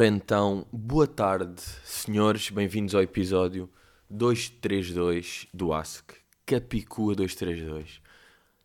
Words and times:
Ora 0.00 0.08
então, 0.08 0.66
boa 0.72 1.06
tarde, 1.06 1.60
senhores, 1.84 2.48
bem-vindos 2.48 2.94
ao 2.94 3.02
episódio 3.02 3.68
232 4.08 5.46
do 5.52 5.74
Ask, 5.74 6.12
Capicua 6.46 7.14
232. 7.14 8.00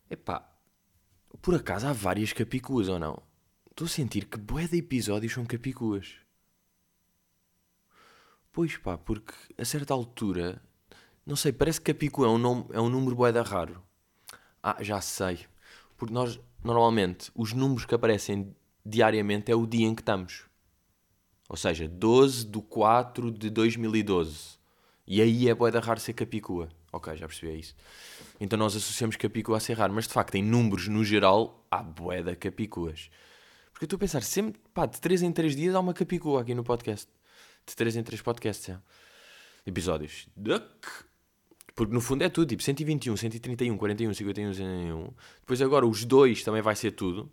Epá, 0.10 0.50
por 1.42 1.54
acaso 1.54 1.88
há 1.88 1.92
várias 1.92 2.32
capicuas 2.32 2.88
ou 2.88 2.98
não? 2.98 3.22
Estou 3.70 3.84
a 3.84 3.90
sentir 3.90 4.28
que 4.28 4.38
bué 4.38 4.66
de 4.66 4.78
episódios 4.78 5.34
são 5.34 5.44
capicuas. 5.44 6.14
Pois 8.54 8.78
pá, 8.78 8.98
porque 8.98 9.34
a 9.58 9.66
certa 9.66 9.94
altura, 9.94 10.62
não 11.26 11.36
sei, 11.36 11.52
parece 11.52 11.82
que 11.82 11.92
capicua 11.92 12.28
é 12.28 12.30
um, 12.30 12.38
nome, 12.38 12.66
é 12.72 12.80
um 12.80 12.90
número 12.90 13.14
bué 13.14 13.34
da 13.34 13.42
raro. 13.42 13.84
Ah, 14.64 14.78
já 14.80 15.02
sei. 15.02 15.40
Porque 15.98 16.14
nós, 16.14 16.40
normalmente, 16.64 17.30
os 17.36 17.52
números 17.52 17.86
que 17.86 17.94
aparecem 17.94 18.56
diariamente 18.86 19.52
é 19.52 19.56
o 19.56 19.68
dia 19.68 19.86
em 19.86 19.94
que 19.94 20.02
estamos. 20.02 20.46
Ou 21.48 21.56
seja, 21.58 21.88
12 21.88 22.46
de 22.46 22.62
4 22.62 23.32
de 23.32 23.50
2012. 23.50 24.56
E 25.08 25.22
aí 25.22 25.48
é 25.48 25.54
boeda 25.54 25.80
raro 25.80 26.00
ser 26.00 26.14
Capicua. 26.14 26.70
Ok, 26.92 27.16
já 27.16 27.28
percebi 27.28 27.52
é 27.52 27.56
isso. 27.56 27.76
Então 28.40 28.58
nós 28.58 28.76
associamos 28.76 29.16
Capicua 29.16 29.58
a 29.58 29.60
ser 29.60 29.74
raro. 29.78 29.94
Mas 29.94 30.08
de 30.08 30.14
facto, 30.14 30.36
em 30.36 30.44
números 30.44 30.88
no 30.88 31.04
geral, 31.04 31.64
há 31.70 31.84
boeda 31.84 32.36
Capicuas. 32.36 33.10
Porque 33.72 33.84
eu 33.84 33.88
estou 33.88 33.98
a 33.98 34.00
pensar, 34.00 34.24
sempre, 34.24 34.60
pá, 34.74 34.86
de 34.86 35.00
3 35.00 35.24
em 35.24 35.32
3 35.32 35.56
dias 35.56 35.76
há 35.76 35.80
uma 35.80 35.94
Capicua 35.94 36.42
aqui 36.42 36.56
no 36.56 36.64
podcast. 36.64 37.08
De 37.68 37.76
3 37.76 37.98
em 37.98 38.04
3 38.04 38.22
podcasts, 38.22 38.70
é. 38.70 38.80
Episódios. 39.66 40.28
Porque 41.76 41.94
no 41.94 42.00
fundo 42.00 42.24
é 42.24 42.30
tudo, 42.30 42.48
tipo 42.48 42.64
121, 42.64 43.18
131, 43.18 43.78
41, 43.78 44.14
51, 44.14 44.54
51. 44.54 45.10
Depois 45.42 45.62
agora 45.62 45.86
os 45.86 46.06
dois 46.06 46.42
também 46.44 46.62
vai 46.62 46.76
ser 46.76 46.92
tudo. 46.92 47.30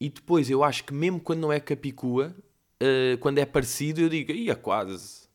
E 0.00 0.08
depois 0.08 0.48
eu 0.48 0.64
acho 0.64 0.84
que 0.84 0.94
mesmo 0.94 1.20
quando 1.20 1.40
não 1.40 1.52
é 1.52 1.60
Capicua, 1.60 2.34
uh, 2.82 3.18
quando 3.18 3.38
é 3.38 3.46
parecido, 3.46 4.00
eu 4.00 4.08
digo, 4.08 4.32
ia 4.32 4.54
quase. 4.54 5.26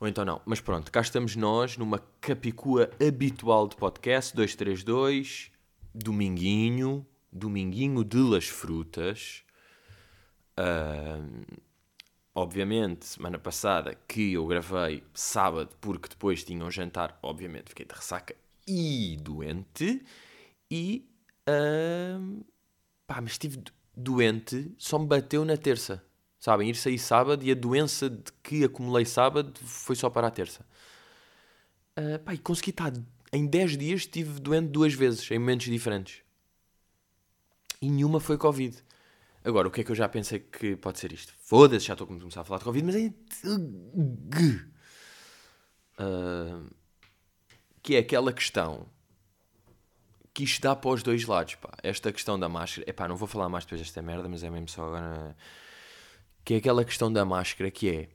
Ou 0.00 0.08
então 0.08 0.24
não. 0.24 0.40
Mas 0.44 0.60
pronto, 0.60 0.90
cá 0.90 1.00
estamos 1.00 1.36
nós 1.36 1.76
numa 1.76 2.00
capicua 2.20 2.90
habitual 3.00 3.68
de 3.68 3.76
podcast 3.76 4.34
232, 4.34 5.52
Dominguinho, 5.94 7.06
Dominguinho 7.30 8.04
de 8.04 8.18
las 8.18 8.48
Frutas. 8.48 9.44
Uh, 10.58 11.46
obviamente, 12.34 13.06
semana 13.06 13.38
passada 13.38 13.96
que 14.08 14.32
eu 14.32 14.44
gravei 14.46 15.04
sábado, 15.14 15.70
porque 15.80 16.08
depois 16.08 16.42
tinha 16.42 16.64
um 16.64 16.70
jantar, 16.70 17.16
obviamente 17.22 17.68
fiquei 17.68 17.86
de 17.86 17.94
ressaca 17.94 18.34
e 18.66 19.16
doente. 19.20 20.04
E. 20.68 21.08
Uh, 21.48 22.44
pá, 23.06 23.20
mas 23.20 23.32
estive 23.32 23.62
doente 23.96 24.72
só 24.78 24.98
me 24.98 25.06
bateu 25.06 25.44
na 25.44 25.56
terça. 25.56 26.02
Sabem? 26.38 26.70
Ir 26.70 26.74
sair 26.74 26.98
sábado 26.98 27.44
e 27.44 27.52
a 27.52 27.54
doença 27.54 28.10
de 28.10 28.32
que 28.42 28.64
acumulei 28.64 29.04
sábado 29.04 29.52
foi 29.60 29.94
só 29.94 30.10
para 30.10 30.26
a 30.26 30.30
terça. 30.30 30.66
Uh, 31.96 32.18
pá, 32.18 32.34
e 32.34 32.38
consegui 32.38 32.70
estar. 32.70 32.92
Em 33.32 33.46
10 33.46 33.78
dias 33.78 34.00
estive 34.00 34.40
doente 34.40 34.68
duas 34.68 34.92
vezes, 34.92 35.30
em 35.30 35.38
momentos 35.38 35.66
diferentes. 35.66 36.22
E 37.80 37.88
nenhuma 37.88 38.20
foi 38.20 38.36
Covid. 38.36 38.76
Agora, 39.44 39.68
o 39.68 39.70
que 39.70 39.80
é 39.80 39.84
que 39.84 39.90
eu 39.90 39.96
já 39.96 40.08
pensei 40.08 40.38
que 40.38 40.76
pode 40.76 40.98
ser 40.98 41.12
isto? 41.12 41.34
Foda-se, 41.38 41.86
já 41.86 41.94
estou 41.94 42.04
a 42.04 42.08
começar 42.08 42.42
a 42.42 42.44
falar 42.44 42.58
de 42.58 42.64
Covid, 42.64 42.86
mas 42.86 42.96
é. 42.96 43.12
Uh, 45.98 46.70
que 47.82 47.96
é 47.96 47.98
aquela 47.98 48.32
questão 48.32 48.88
que 50.42 50.44
isto 50.44 50.62
dá 50.62 50.74
para 50.74 50.90
os 50.90 51.02
dois 51.02 51.24
lados, 51.24 51.54
pá. 51.54 51.70
Esta 51.82 52.12
questão 52.12 52.38
da 52.38 52.48
máscara, 52.48 52.88
epá, 52.90 53.06
não 53.06 53.16
vou 53.16 53.28
falar 53.28 53.48
mais 53.48 53.64
depois 53.64 53.80
desta 53.80 54.02
merda, 54.02 54.28
mas 54.28 54.42
é 54.42 54.50
mesmo 54.50 54.68
só 54.68 54.86
agora. 54.86 55.36
Que 56.44 56.54
é 56.54 56.56
aquela 56.56 56.84
questão 56.84 57.12
da 57.12 57.24
máscara 57.24 57.70
que 57.70 57.88
é. 57.88 58.08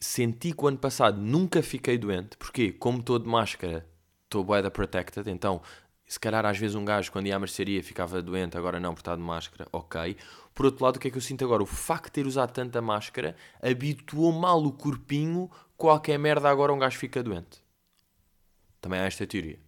Senti 0.00 0.52
que 0.52 0.64
o 0.64 0.68
ano 0.68 0.78
passado 0.78 1.20
nunca 1.20 1.62
fiquei 1.62 1.98
doente, 1.98 2.36
porque 2.38 2.72
como 2.72 3.00
estou 3.00 3.18
de 3.18 3.28
máscara, 3.28 3.86
estou 4.24 4.42
bué 4.42 4.68
protected, 4.70 5.28
então 5.28 5.60
se 6.06 6.18
calhar 6.18 6.46
às 6.46 6.56
vezes 6.56 6.74
um 6.74 6.84
gajo 6.84 7.12
quando 7.12 7.26
ia 7.26 7.36
à 7.36 7.38
mercearia 7.38 7.82
ficava 7.82 8.22
doente, 8.22 8.56
agora 8.56 8.80
não, 8.80 8.94
por 8.94 9.00
estar 9.00 9.16
de 9.16 9.22
máscara, 9.22 9.68
ok. 9.72 10.16
Por 10.54 10.66
outro 10.66 10.84
lado, 10.84 10.96
o 10.96 11.00
que 11.00 11.08
é 11.08 11.10
que 11.10 11.18
eu 11.18 11.22
sinto 11.22 11.44
agora? 11.44 11.62
O 11.62 11.66
facto 11.66 12.06
de 12.06 12.12
ter 12.12 12.26
usado 12.26 12.52
tanta 12.52 12.80
máscara 12.80 13.36
habituou 13.60 14.32
mal 14.32 14.64
o 14.64 14.72
corpinho, 14.72 15.50
qualquer 15.76 16.18
merda 16.18 16.48
agora 16.48 16.72
um 16.72 16.78
gajo 16.78 16.96
fica 16.96 17.22
doente. 17.22 17.62
Também 18.80 19.00
há 19.00 19.04
esta 19.04 19.26
teoria 19.26 19.67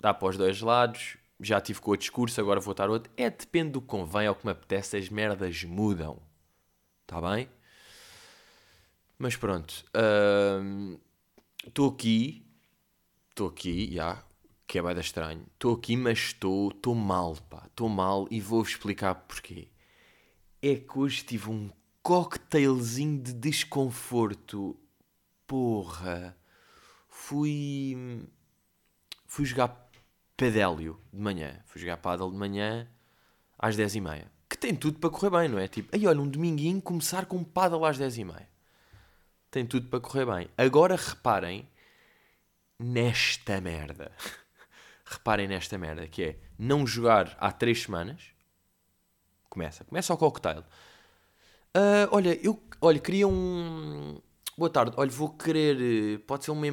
dá 0.00 0.14
para 0.14 0.28
os 0.28 0.36
dois 0.36 0.60
lados. 0.60 1.18
Já 1.38 1.60
tive 1.60 1.80
com 1.80 1.92
o 1.92 1.96
discurso, 1.96 2.40
agora 2.40 2.60
vou 2.60 2.72
estar 2.72 2.90
outro. 2.90 3.12
É, 3.16 3.30
depende 3.30 3.72
do 3.72 3.80
que 3.80 3.86
convém 3.86 4.28
ou 4.28 4.34
que 4.34 4.44
me 4.44 4.52
apetece, 4.52 4.96
as 4.96 5.08
merdas 5.08 5.62
mudam. 5.64 6.20
Está 7.02 7.20
bem? 7.20 7.48
Mas 9.18 9.36
pronto. 9.36 9.84
Estou 11.66 11.88
uh, 11.88 11.92
aqui. 11.92 12.46
Estou 13.30 13.48
aqui, 13.48 13.92
já. 13.92 14.22
Que 14.66 14.78
é 14.78 14.82
bem 14.82 14.98
estranho. 14.98 15.46
Estou 15.52 15.74
aqui, 15.74 15.96
mas 15.96 16.18
estou. 16.18 16.70
Estou 16.70 16.94
mal, 16.94 17.36
pá. 17.48 17.64
Estou 17.66 17.88
mal 17.88 18.26
e 18.30 18.40
vou-vos 18.40 18.70
explicar 18.70 19.14
porquê. 19.14 19.68
É 20.62 20.76
que 20.76 20.98
hoje 20.98 21.24
tive 21.24 21.50
um 21.50 21.70
cocktailzinho 22.02 23.20
de 23.20 23.32
desconforto. 23.32 24.78
Porra. 25.46 26.36
Fui. 27.08 28.26
Fui 29.26 29.44
jogar 29.44 29.89
pedélio 30.40 30.98
de 31.12 31.20
manhã. 31.20 31.60
Fui 31.66 31.78
jogar 31.78 31.98
paddle 31.98 32.30
de 32.30 32.36
manhã 32.38 32.88
às 33.58 33.76
10h30. 33.76 34.24
Que 34.48 34.56
tem 34.56 34.74
tudo 34.74 34.98
para 34.98 35.10
correr 35.10 35.28
bem, 35.28 35.48
não 35.50 35.58
é? 35.58 35.68
Tipo, 35.68 35.94
aí 35.94 36.06
olha, 36.06 36.18
um 36.18 36.26
dominguinho 36.26 36.80
começar 36.80 37.26
com 37.26 37.44
paddle 37.44 37.84
às 37.84 37.98
10h30. 37.98 38.46
Tem 39.50 39.66
tudo 39.66 39.88
para 39.88 40.00
correr 40.00 40.24
bem. 40.24 40.48
Agora 40.56 40.96
reparem 40.96 41.68
nesta 42.78 43.60
merda. 43.60 44.10
reparem 45.04 45.46
nesta 45.46 45.76
merda, 45.76 46.08
que 46.08 46.22
é 46.22 46.38
não 46.58 46.86
jogar 46.86 47.36
há 47.38 47.52
3 47.52 47.82
semanas. 47.82 48.22
Começa. 49.50 49.84
Começa 49.84 50.14
o 50.14 50.16
cocktail. 50.16 50.60
Uh, 51.76 52.08
olha, 52.12 52.40
eu 52.42 52.62
olha, 52.80 52.98
queria 52.98 53.28
um. 53.28 54.18
Boa 54.56 54.70
tarde. 54.70 54.94
Olha, 54.96 55.10
vou 55.10 55.28
querer. 55.36 56.20
Pode 56.20 56.46
ser 56.46 56.50
uma 56.50 56.66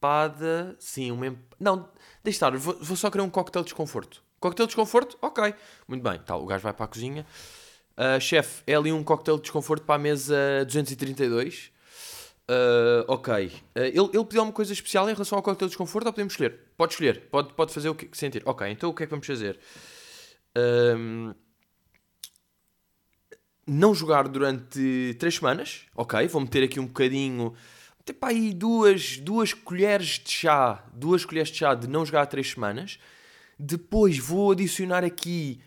empada. 0.00 0.76
Sim, 0.78 1.10
uma 1.12 1.26
empada. 1.26 1.56
Não, 1.60 1.88
Deixa 2.22 2.36
estar, 2.36 2.56
vou, 2.56 2.76
vou 2.80 2.96
só 2.96 3.10
querer 3.10 3.22
um 3.22 3.30
coquetel 3.30 3.62
de 3.62 3.66
desconforto. 3.66 4.22
Coquetel 4.38 4.66
de 4.66 4.70
desconforto? 4.70 5.18
Ok. 5.22 5.54
Muito 5.88 6.02
bem. 6.02 6.18
Tá, 6.18 6.36
o 6.36 6.46
gajo 6.46 6.62
vai 6.62 6.72
para 6.72 6.84
a 6.84 6.88
cozinha. 6.88 7.26
Uh, 7.96 8.20
chefe, 8.20 8.62
é 8.66 8.74
ali 8.74 8.92
um 8.92 9.02
coquetel 9.02 9.36
de 9.36 9.42
desconforto 9.42 9.84
para 9.84 9.94
a 9.94 9.98
mesa 9.98 10.64
232. 10.66 11.72
Uh, 12.48 13.04
ok. 13.08 13.46
Uh, 13.46 13.78
ele, 13.78 13.90
ele 13.90 14.24
pediu 14.24 14.40
alguma 14.40 14.52
coisa 14.52 14.72
especial 14.72 15.08
em 15.08 15.14
relação 15.14 15.36
ao 15.36 15.42
coquetel 15.42 15.68
de 15.68 15.72
desconforto 15.72 16.06
ou 16.06 16.12
podemos 16.12 16.34
escolher? 16.34 16.58
Pode 16.76 16.92
escolher. 16.92 17.28
Pode, 17.30 17.54
pode 17.54 17.72
fazer 17.72 17.88
o 17.88 17.94
que 17.94 18.08
sentir. 18.16 18.42
Ok, 18.44 18.68
então 18.68 18.90
o 18.90 18.94
que 18.94 19.02
é 19.02 19.06
que 19.06 19.10
vamos 19.10 19.26
fazer? 19.26 19.58
Um, 20.56 21.34
não 23.66 23.94
jogar 23.94 24.28
durante 24.28 25.16
3 25.18 25.34
semanas. 25.34 25.86
Ok, 25.94 26.26
vou 26.28 26.40
meter 26.42 26.64
aqui 26.64 26.78
um 26.78 26.86
bocadinho 26.86 27.54
tipo 28.12 28.26
aí 28.26 28.52
duas, 28.52 29.18
duas 29.18 29.52
colheres 29.52 30.18
de 30.18 30.30
chá, 30.30 30.84
duas 30.92 31.24
colheres 31.24 31.48
de 31.50 31.58
chá 31.58 31.74
de 31.74 31.86
não 31.86 32.04
jogar 32.04 32.22
há 32.22 32.26
três 32.26 32.50
semanas. 32.50 32.98
Depois 33.58 34.18
vou 34.18 34.50
adicionar 34.50 35.04
aqui 35.04 35.60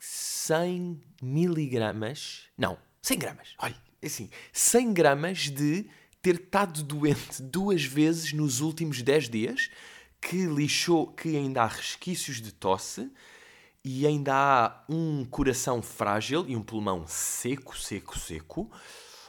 100 0.00 1.02
miligramas, 1.22 2.44
não, 2.56 2.78
100 3.02 3.18
gramas, 3.18 3.54
olha, 3.58 3.76
é 4.00 4.06
assim, 4.06 4.30
100 4.52 4.92
gramas 4.92 5.38
de 5.50 5.86
ter 6.22 6.36
estado 6.36 6.82
doente 6.82 7.42
duas 7.42 7.84
vezes 7.84 8.32
nos 8.32 8.60
últimos 8.60 9.02
10 9.02 9.28
dias, 9.28 9.70
que 10.20 10.46
lixou, 10.46 11.08
que 11.08 11.36
ainda 11.36 11.62
há 11.62 11.66
resquícios 11.66 12.40
de 12.40 12.52
tosse 12.52 13.10
e 13.84 14.06
ainda 14.06 14.34
há 14.34 14.84
um 14.88 15.24
coração 15.24 15.82
frágil 15.82 16.44
e 16.48 16.56
um 16.56 16.62
pulmão 16.62 17.06
seco, 17.06 17.76
seco, 17.76 18.18
seco. 18.18 18.70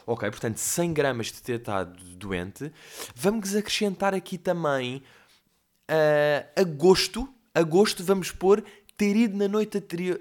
Ok, 0.08 0.30
portanto, 0.30 0.56
100 0.56 0.94
gramas 0.94 1.26
de 1.26 1.42
ter 1.42 1.58
estado 1.58 2.02
doente. 2.16 2.72
Vamos 3.14 3.54
acrescentar 3.54 4.14
aqui 4.14 4.38
também 4.38 5.02
uh, 5.90 6.48
agosto. 6.58 7.28
Agosto, 7.54 8.02
vamos 8.02 8.32
pôr 8.32 8.64
ter 8.96 9.14
ido 9.14 9.36
na 9.36 9.46
noite 9.46 9.76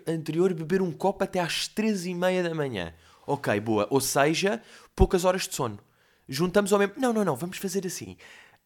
anterior, 0.05 0.53
beber 0.53 0.81
um 0.81 0.91
copo 0.91 1.23
até 1.23 1.39
às 1.39 1.69
13 1.69 2.09
e 2.09 2.13
meia 2.13 2.43
da 2.43 2.53
manhã. 2.53 2.93
Ok, 3.25 3.57
boa. 3.61 3.87
Ou 3.89 4.01
seja, 4.01 4.61
poucas 4.93 5.23
horas 5.23 5.47
de 5.47 5.55
sono. 5.55 5.79
Juntamos 6.27 6.73
ao 6.73 6.79
mesmo... 6.79 6.95
Não, 6.97 7.13
não, 7.13 7.23
não. 7.23 7.37
Vamos 7.37 7.57
fazer 7.57 7.87
assim. 7.87 8.17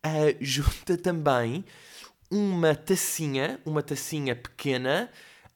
Uh, 0.04 0.36
junta 0.42 0.98
também 0.98 1.64
uma 2.32 2.74
tacinha, 2.74 3.60
uma 3.64 3.84
tacinha 3.84 4.36
pequena 4.36 5.08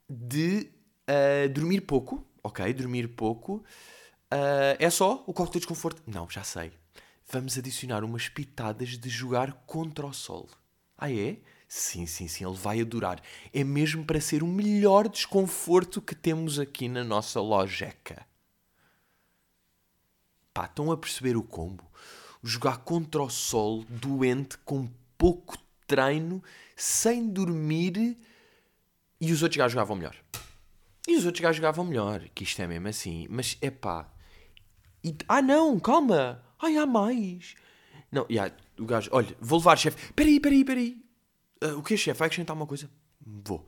de 0.08 0.70
uh, 1.10 1.50
dormir 1.50 1.82
pouco. 1.82 2.24
Ok, 2.44 2.72
dormir 2.72 3.08
pouco. 3.08 3.64
Uh, 4.31 4.75
é 4.80 4.89
só 4.89 5.24
o 5.27 5.33
coquetel 5.33 5.54
de 5.54 5.60
desconforto? 5.60 6.01
Não, 6.07 6.30
já 6.30 6.44
sei. 6.44 6.72
Vamos 7.31 7.57
adicionar 7.57 8.04
umas 8.04 8.27
pitadas 8.30 8.98
de 8.98 9.10
jogar 9.10 9.54
contra 9.66 10.06
o 10.06 10.13
sol. 10.13 10.50
Ah, 10.98 11.12
é? 11.12 11.38
Sim, 11.68 12.06
sim, 12.06 12.27
sim, 12.27 12.45
ele 12.45 12.56
vai 12.56 12.80
adorar. 12.81 13.22
É 13.54 13.63
mesmo 13.63 14.06
para 14.06 14.22
ser 14.22 14.44
o 14.44 14.48
melhor 14.48 15.10
desconforto 15.10 16.01
que 16.01 16.16
temos 16.16 16.60
aqui 16.60 16.88
na 16.88 17.04
nossa 17.04 17.42
lojeca. 17.42 18.25
Pá, 20.54 20.66
estão 20.66 20.92
a 20.92 20.98
perceber 20.98 21.36
o 21.36 21.44
combo? 21.44 21.83
Jogar 22.44 22.78
contra 22.78 23.21
o 23.21 23.30
sol, 23.30 23.83
doente, 23.89 24.57
com 24.60 24.88
pouco 25.18 25.57
treino, 25.88 26.42
sem 26.75 27.28
dormir, 27.28 28.18
e 29.19 29.31
os 29.31 29.42
outros 29.42 29.57
gajos 29.57 29.74
jogavam 29.74 29.95
melhor. 29.95 30.16
E 31.07 31.16
os 31.16 31.25
outros 31.25 31.42
gajos 31.42 31.57
jogavam 31.57 31.86
melhor, 31.86 32.28
que 32.33 32.44
isto 32.44 32.62
é 32.62 32.68
mesmo 32.68 32.88
assim. 32.88 33.28
Mas 33.30 33.57
é 33.62 33.69
pá. 33.69 34.10
E... 35.06 35.16
Ah 35.28 35.40
não, 35.40 35.80
calma! 35.80 36.44
Ai, 36.60 36.78
há 36.78 36.86
mais! 36.88 37.54
Não, 38.12 38.25
yeah, 38.28 38.52
o 38.80 38.86
gajo, 38.86 39.07
olha, 39.13 39.38
vou 39.40 39.60
levar, 39.60 39.78
chefe. 39.78 40.12
Peraí, 40.13 40.40
peraí, 40.40 40.66
peraí. 40.66 41.06
Uh, 41.63 41.78
o 41.78 41.84
que 41.84 41.94
é, 41.94 41.98
chefe? 41.98 42.18
Vai 42.18 42.25
acrescentar 42.25 42.56
uma 42.56 42.66
coisa? 42.66 42.90
Vou. 43.22 43.68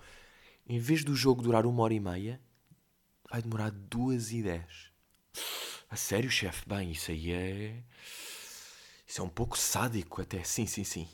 Em 0.68 0.80
vez 0.80 1.04
do 1.04 1.16
jogo 1.16 1.44
durar 1.44 1.68
uma 1.68 1.84
hora 1.84 1.94
e 1.94 2.00
meia, 2.00 2.42
vai 3.30 3.40
demorar 3.40 3.70
duas 3.70 4.32
e 4.32 4.42
dez. 4.42 4.92
A 5.92 5.96
sério, 5.96 6.32
chefe? 6.32 6.68
Bem, 6.68 6.90
isso 6.90 7.12
aí 7.12 7.32
é. 7.32 7.84
Isso 9.06 9.22
é 9.22 9.24
um 9.24 9.30
pouco 9.30 9.56
sádico 9.56 10.20
até. 10.20 10.44
Sim, 10.44 10.66
sim, 10.66 10.84
sim. 10.84 11.08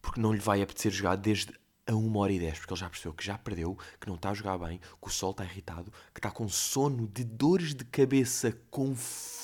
Porque 0.00 0.22
não 0.22 0.32
lhe 0.32 0.40
vai 0.40 0.62
apetecer 0.62 0.90
jogar 0.90 1.16
desde 1.16 1.52
a 1.86 1.94
1 1.94 2.16
hora 2.16 2.32
e 2.32 2.38
10, 2.38 2.60
porque 2.60 2.72
ele 2.72 2.80
já 2.80 2.88
percebeu 2.88 3.12
que 3.12 3.24
já 3.24 3.36
perdeu, 3.36 3.78
que 4.00 4.06
não 4.06 4.14
está 4.14 4.30
a 4.30 4.34
jogar 4.34 4.56
bem, 4.56 4.78
que 4.78 5.08
o 5.08 5.10
sol 5.10 5.32
está 5.32 5.44
irritado, 5.44 5.92
que 6.14 6.18
está 6.18 6.30
com 6.30 6.48
sono, 6.48 7.06
de 7.06 7.24
dores 7.24 7.74
de 7.74 7.84
cabeça, 7.84 8.56
com 8.70 8.94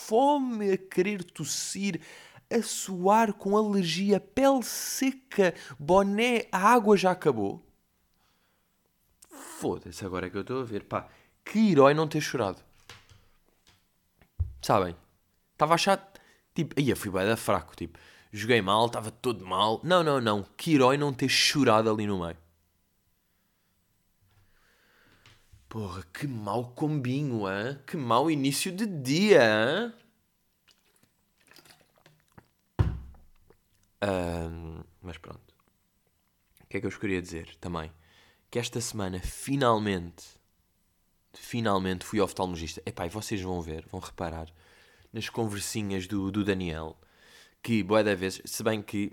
fome 0.06 0.72
a 0.72 0.78
querer 0.78 1.24
tossir, 1.24 2.00
a 2.48 2.62
suar, 2.62 3.32
com 3.32 3.56
alergia, 3.56 4.20
pele 4.20 4.62
seca, 4.62 5.54
boné, 5.78 6.46
a 6.52 6.58
água 6.58 6.96
já 6.96 7.10
acabou. 7.10 7.64
Foda-se, 9.28 10.04
agora 10.04 10.26
é 10.26 10.30
que 10.30 10.36
eu 10.36 10.42
estou 10.42 10.60
a 10.60 10.64
ver. 10.64 10.84
Pá, 10.84 11.08
que 11.44 11.72
herói 11.72 11.92
não 11.92 12.06
ter 12.06 12.20
chorado. 12.20 12.62
Sabem? 14.62 14.96
Estava 15.52 15.74
a 15.74 15.76
achar. 15.76 16.12
Tipo, 16.54 16.78
aí 16.78 16.94
fui 16.94 17.10
bem 17.10 17.36
fraco. 17.36 17.74
Tipo, 17.74 17.98
joguei 18.32 18.62
mal, 18.62 18.86
estava 18.86 19.10
todo 19.10 19.44
mal. 19.44 19.80
Não, 19.82 20.02
não, 20.02 20.20
não. 20.20 20.44
Que 20.56 20.74
herói 20.74 20.96
não 20.96 21.12
ter 21.12 21.28
chorado 21.28 21.90
ali 21.90 22.06
no 22.06 22.20
meio. 22.20 22.36
Porra, 25.68 26.02
que 26.12 26.26
mau 26.26 26.70
combinho, 26.72 27.48
hein? 27.48 27.78
Que 27.86 27.96
mau 27.96 28.30
início 28.30 28.70
de 28.72 28.86
dia, 28.86 29.42
hein? 29.42 30.06
Um, 34.02 34.84
mas 35.02 35.18
pronto. 35.18 35.54
O 36.62 36.66
que 36.68 36.76
é 36.76 36.80
que 36.80 36.86
eu 36.86 36.90
vos 36.90 36.98
queria 36.98 37.20
dizer 37.20 37.56
também? 37.56 37.92
Que 38.50 38.58
esta 38.58 38.80
semana, 38.80 39.18
finalmente, 39.20 40.24
finalmente 41.32 42.04
fui 42.04 42.20
oftalmologista. 42.20 42.80
Epá, 42.86 43.06
e 43.06 43.10
vocês 43.10 43.40
vão 43.40 43.60
ver, 43.60 43.86
vão 43.90 44.00
reparar 44.00 44.48
nas 45.12 45.28
conversinhas 45.28 46.06
do, 46.06 46.30
do 46.30 46.44
Daniel 46.44 46.96
que, 47.62 47.82
boa 47.82 48.04
da 48.04 48.14
vez, 48.14 48.40
se 48.44 48.62
bem 48.62 48.80
que 48.80 49.12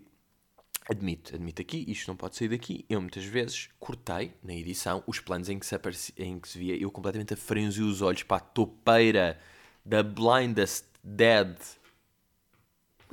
admito, 0.89 1.35
admito 1.35 1.61
aqui, 1.61 1.85
isto 1.87 2.07
não 2.07 2.15
pode 2.15 2.35
sair 2.35 2.49
daqui. 2.49 2.85
Eu 2.89 3.01
muitas 3.01 3.25
vezes 3.25 3.69
cortei 3.79 4.33
na 4.43 4.53
edição 4.53 5.03
os 5.07 5.19
planos 5.19 5.49
em 5.49 5.59
que 5.59 5.65
se, 5.65 5.75
aparecia, 5.75 6.15
em 6.17 6.39
que 6.39 6.47
se 6.47 6.57
via 6.57 6.75
eu 6.75 6.91
completamente 6.91 7.33
a 7.33 7.37
frenzir 7.37 7.83
os 7.83 8.01
olhos 8.01 8.23
para 8.23 8.37
a 8.37 8.41
topeira 8.41 9.39
da 9.85 10.01
Blindest 10.03 10.85
Dead 11.03 11.57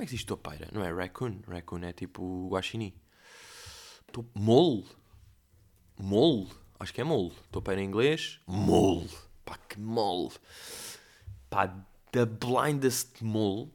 como 0.01 0.05
é 0.05 0.09
que 0.09 0.15
diz 0.15 0.23
topeira? 0.23 0.67
Não 0.71 0.83
é 0.83 0.91
raccoon? 0.91 1.41
Raccoon 1.47 1.83
é 1.83 1.93
tipo 1.93 2.49
guaxinim. 2.49 2.91
Mole? 4.33 4.83
Mole? 5.95 6.47
Acho 6.79 6.91
que 6.91 7.01
é 7.01 7.03
mole. 7.03 7.31
Topeira 7.51 7.79
em 7.79 7.85
inglês. 7.85 8.39
Mole. 8.47 9.11
Pá, 9.45 9.59
que 9.69 9.79
mole. 9.79 10.31
Pá, 11.51 11.67
the 12.11 12.25
blindest 12.25 13.21
mole. 13.21 13.69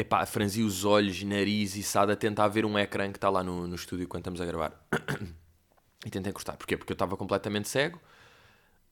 É 0.00 0.04
pá, 0.04 0.24
franzi 0.24 0.62
os 0.62 0.86
olhos, 0.86 1.22
nariz 1.22 1.76
e 1.76 1.82
sada 1.82 2.14
a 2.14 2.16
tentar 2.16 2.48
ver 2.48 2.64
um 2.64 2.78
ecrã 2.78 3.12
que 3.12 3.18
está 3.18 3.28
lá 3.28 3.44
no, 3.44 3.66
no 3.66 3.74
estúdio 3.74 4.08
quando 4.08 4.22
estamos 4.22 4.40
a 4.40 4.46
gravar. 4.46 4.72
e 6.06 6.08
tentei 6.08 6.30
encostar. 6.30 6.56
Porquê? 6.56 6.74
Porque 6.74 6.90
eu 6.90 6.94
estava 6.94 7.18
completamente 7.18 7.68
cego. 7.68 8.00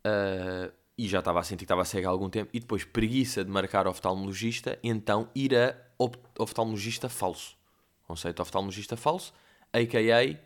Uh, 0.06 0.70
e 0.98 1.08
já 1.08 1.20
estava 1.20 1.40
a 1.40 1.42
sentir 1.42 1.60
que 1.60 1.64
estava 1.64 1.82
cego 1.86 2.08
há 2.08 2.10
algum 2.10 2.28
tempo, 2.28 2.50
e 2.52 2.60
depois 2.60 2.84
preguiça 2.84 3.42
de 3.42 3.50
marcar 3.50 3.88
oftalmologista, 3.88 4.78
então 4.82 5.30
ir 5.34 5.56
a 5.56 5.74
oftalmologista 6.38 7.08
falso. 7.08 7.56
Conceito 8.06 8.42
oftalmologista 8.42 8.94
falso, 8.94 9.32
a.k.a. 9.72 10.38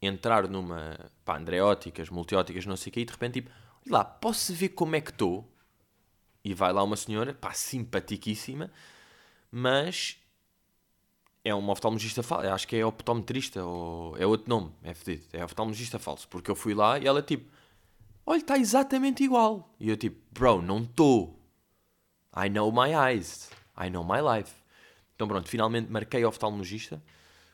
entrar 0.00 0.48
numa, 0.48 0.98
pá, 1.26 1.36
andreóticas, 1.36 2.08
multióticas, 2.08 2.64
não 2.64 2.78
sei 2.78 2.88
o 2.88 2.92
quê, 2.94 3.00
e 3.00 3.04
de 3.04 3.12
repente 3.12 3.42
tipo, 3.42 3.50
lá, 3.86 4.02
posso 4.02 4.54
ver 4.54 4.70
como 4.70 4.96
é 4.96 5.02
que 5.02 5.10
estou? 5.10 5.46
E 6.42 6.54
vai 6.54 6.72
lá 6.72 6.82
uma 6.82 6.96
senhora, 6.96 7.34
pá, 7.34 7.52
simpaticíssima, 7.52 8.70
mas 9.56 10.18
é 11.44 11.54
uma 11.54 11.72
oftalmologista 11.72 12.24
falso, 12.24 12.48
acho 12.48 12.66
que 12.66 12.74
é 12.74 12.84
optometrista, 12.84 13.64
ou 13.64 14.16
é 14.18 14.26
outro 14.26 14.48
nome, 14.48 14.72
é 14.82 14.92
fedido, 14.92 15.28
é 15.32 15.44
oftalmologista 15.44 15.96
falso, 15.96 16.26
porque 16.26 16.50
eu 16.50 16.56
fui 16.56 16.74
lá 16.74 16.98
e 16.98 17.06
ela 17.06 17.22
tipo, 17.22 17.48
olha, 18.26 18.38
está 18.38 18.58
exatamente 18.58 19.22
igual. 19.22 19.72
E 19.78 19.88
eu 19.88 19.96
tipo, 19.96 20.20
bro, 20.32 20.60
não 20.60 20.82
estou. 20.82 21.38
I 22.36 22.48
know 22.48 22.72
my 22.72 22.90
eyes. 22.92 23.48
I 23.78 23.88
know 23.90 24.02
my 24.02 24.18
life. 24.20 24.52
Então 25.14 25.28
pronto, 25.28 25.48
finalmente 25.48 25.88
marquei 25.88 26.24
oftalmologista. 26.24 27.00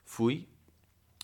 Fui. 0.02 0.49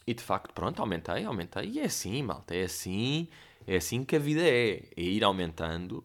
E 0.06 0.12
de 0.12 0.22
facto, 0.22 0.52
pronto, 0.52 0.78
aumentei, 0.80 1.24
aumentei. 1.24 1.70
E 1.70 1.80
é 1.80 1.84
assim, 1.86 2.22
malta, 2.22 2.54
é 2.54 2.64
assim. 2.64 3.28
É 3.66 3.76
assim 3.76 4.04
que 4.04 4.14
a 4.14 4.18
vida 4.18 4.42
é. 4.42 4.90
É 4.94 5.00
ir 5.00 5.24
aumentando. 5.24 6.04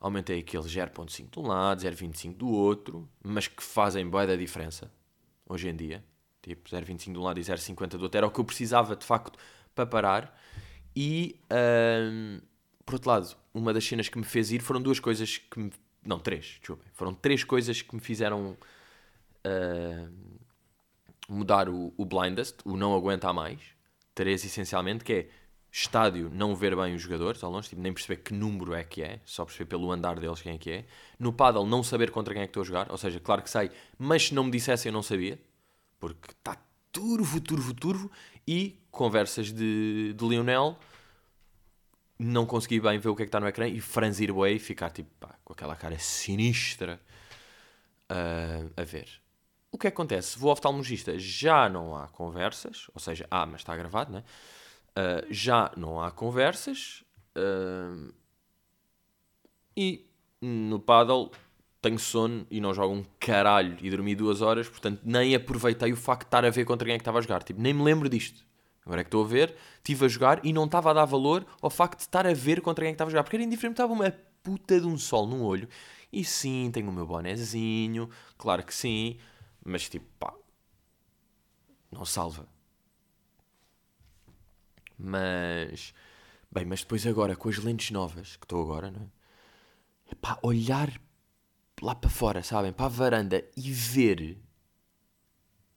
Aumentei 0.00 0.40
aquele 0.40 0.64
0.5 0.64 1.30
de 1.30 1.38
um 1.38 1.46
lado, 1.46 1.82
0.25 1.82 2.36
do 2.36 2.48
outro. 2.48 3.08
Mas 3.22 3.48
que 3.48 3.62
fazem 3.62 4.08
boa 4.08 4.26
da 4.26 4.36
diferença. 4.36 4.90
Hoje 5.48 5.68
em 5.68 5.76
dia. 5.76 6.04
Tipo, 6.42 6.68
0.25 6.68 7.12
de 7.12 7.18
um 7.18 7.22
lado 7.22 7.40
e 7.40 7.42
0.50 7.42 7.88
do 7.96 8.02
outro. 8.02 8.16
Era 8.16 8.26
o 8.26 8.30
que 8.30 8.38
eu 8.38 8.44
precisava, 8.44 8.94
de 8.94 9.04
facto, 9.04 9.38
para 9.74 9.86
parar. 9.86 10.38
E... 10.94 11.40
Hum, 11.50 12.40
por 12.86 12.94
outro 12.94 13.10
lado, 13.10 13.36
uma 13.52 13.74
das 13.74 13.84
cenas 13.84 14.08
que 14.08 14.16
me 14.16 14.24
fez 14.24 14.52
ir 14.52 14.62
foram 14.62 14.80
duas 14.80 15.00
coisas 15.00 15.38
que 15.38 15.58
me. 15.58 15.72
Não, 16.04 16.20
três. 16.20 16.60
Foram 16.92 17.12
três 17.12 17.42
coisas 17.42 17.82
que 17.82 17.92
me 17.92 18.00
fizeram 18.00 18.56
uh, 19.44 20.08
mudar 21.28 21.68
o, 21.68 21.92
o 21.96 22.04
blindest, 22.04 22.58
o 22.64 22.76
não 22.76 22.94
aguentar 22.94 23.34
mais. 23.34 23.60
Três, 24.14 24.44
essencialmente, 24.44 25.02
que 25.02 25.12
é 25.12 25.28
estádio 25.78 26.30
não 26.32 26.54
ver 26.56 26.74
bem 26.74 26.94
os 26.94 27.02
jogadores 27.02 27.42
ao 27.44 27.50
longe, 27.50 27.68
tipo, 27.68 27.82
nem 27.82 27.92
perceber 27.92 28.22
que 28.22 28.32
número 28.32 28.72
é 28.72 28.82
que 28.82 29.02
é, 29.02 29.20
só 29.24 29.44
perceber 29.44 29.66
pelo 29.66 29.92
andar 29.92 30.18
deles 30.18 30.40
quem 30.40 30.54
é 30.54 30.58
que 30.58 30.70
é. 30.70 30.84
No 31.18 31.32
paddle 31.32 31.66
não 31.66 31.82
saber 31.82 32.10
contra 32.10 32.32
quem 32.32 32.42
é 32.42 32.46
que 32.46 32.50
estou 32.50 32.62
a 32.62 32.64
jogar, 32.64 32.90
ou 32.90 32.96
seja, 32.96 33.20
claro 33.20 33.42
que 33.42 33.50
sei, 33.50 33.70
mas 33.98 34.28
se 34.28 34.34
não 34.34 34.44
me 34.44 34.50
dissessem 34.50 34.88
eu 34.88 34.92
não 34.92 35.02
sabia, 35.02 35.38
porque 35.98 36.30
está 36.30 36.56
turvo, 36.90 37.40
turvo, 37.40 37.74
turvo. 37.74 38.10
E 38.48 38.80
conversas 38.90 39.52
de, 39.52 40.14
de 40.14 40.24
Lionel 40.26 40.78
não 42.18 42.46
consegui 42.46 42.80
bem 42.80 42.98
ver 42.98 43.10
o 43.10 43.16
que 43.16 43.22
é 43.22 43.26
que 43.26 43.28
está 43.28 43.40
no 43.40 43.46
ecrã 43.46 43.68
e 43.68 43.80
franzir 43.80 44.30
o 44.30 44.46
e 44.46 44.58
ficar 44.58 44.90
tipo 44.90 45.10
pá, 45.20 45.34
com 45.44 45.52
aquela 45.52 45.76
cara 45.76 45.98
sinistra 45.98 46.98
uh, 48.10 48.72
a 48.74 48.84
ver. 48.84 49.08
O 49.70 49.76
que 49.76 49.88
acontece? 49.88 50.38
Vou 50.38 50.48
ao 50.48 50.54
oftalmologista, 50.54 51.18
já 51.18 51.68
não 51.68 51.94
há 51.94 52.08
conversas, 52.08 52.86
ou 52.94 53.00
seja, 53.00 53.26
ah, 53.30 53.44
mas 53.44 53.60
está 53.60 53.76
gravado, 53.76 54.12
né? 54.12 54.24
Uh, 54.96 55.26
já 55.28 55.70
não 55.76 56.00
há 56.00 56.10
conversas 56.10 57.04
uh, 57.36 58.14
e 59.76 60.06
no 60.40 60.80
paddle 60.80 61.30
tenho 61.82 61.98
sono 61.98 62.46
e 62.50 62.60
não 62.60 62.72
jogo 62.72 62.94
um 62.94 63.04
caralho 63.20 63.76
e 63.82 63.90
dormi 63.90 64.14
duas 64.14 64.40
horas, 64.40 64.68
portanto 64.68 65.02
nem 65.04 65.34
aproveitei 65.34 65.92
o 65.92 65.96
facto 65.96 66.22
de 66.22 66.26
estar 66.28 66.44
a 66.46 66.50
ver 66.50 66.64
contra 66.64 66.86
quem 66.86 66.94
é 66.94 66.98
que 66.98 67.02
estava 67.02 67.18
a 67.18 67.22
jogar. 67.22 67.42
Tipo, 67.42 67.60
nem 67.60 67.74
me 67.74 67.82
lembro 67.82 68.08
disto. 68.08 68.44
Agora 68.84 69.00
é 69.00 69.04
que 69.04 69.08
estou 69.08 69.24
a 69.24 69.26
ver, 69.26 69.54
estive 69.76 70.04
a 70.04 70.08
jogar 70.08 70.40
e 70.44 70.52
não 70.52 70.64
estava 70.64 70.90
a 70.90 70.94
dar 70.94 71.04
valor 71.04 71.44
ao 71.60 71.68
facto 71.68 71.98
de 71.98 72.04
estar 72.04 72.26
a 72.26 72.32
ver 72.32 72.60
contra 72.60 72.84
quem 72.84 72.88
é 72.88 72.92
que 72.92 72.94
estava 72.94 73.08
a 73.08 73.12
jogar. 73.12 73.24
Porque 73.24 73.36
era 73.36 73.44
indiferente, 73.44 73.74
estava 73.74 73.92
uma 73.92 74.10
puta 74.42 74.80
de 74.80 74.86
um 74.86 74.96
sol 74.96 75.26
no 75.26 75.44
olho. 75.44 75.68
E 76.12 76.24
sim, 76.24 76.70
tenho 76.72 76.88
o 76.88 76.92
meu 76.92 77.06
bonezinho, 77.06 78.08
claro 78.38 78.64
que 78.64 78.72
sim, 78.72 79.18
mas 79.64 79.88
tipo, 79.88 80.06
pá, 80.18 80.32
não 81.90 82.04
salva. 82.04 82.48
Mas, 84.98 85.92
bem, 86.50 86.64
mas 86.64 86.80
depois 86.80 87.06
agora, 87.06 87.36
com 87.36 87.48
as 87.48 87.58
lentes 87.58 87.90
novas, 87.90 88.36
que 88.36 88.44
estou 88.44 88.62
agora, 88.62 88.90
não 88.90 89.02
é? 89.02 89.06
Olhar 90.42 91.00
lá 91.82 91.94
para 91.94 92.10
fora, 92.10 92.42
sabem? 92.42 92.72
Para 92.72 92.86
a 92.86 92.88
varanda 92.88 93.44
e 93.56 93.72
ver 93.72 94.38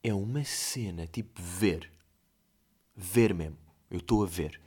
é 0.04 0.14
uma 0.14 0.44
cena, 0.44 1.08
tipo, 1.08 1.42
ver 1.42 1.92
ver 3.00 3.34
mesmo. 3.34 3.58
Eu 3.90 4.00
estou 4.00 4.24
a 4.24 4.28
ver. 4.28 4.60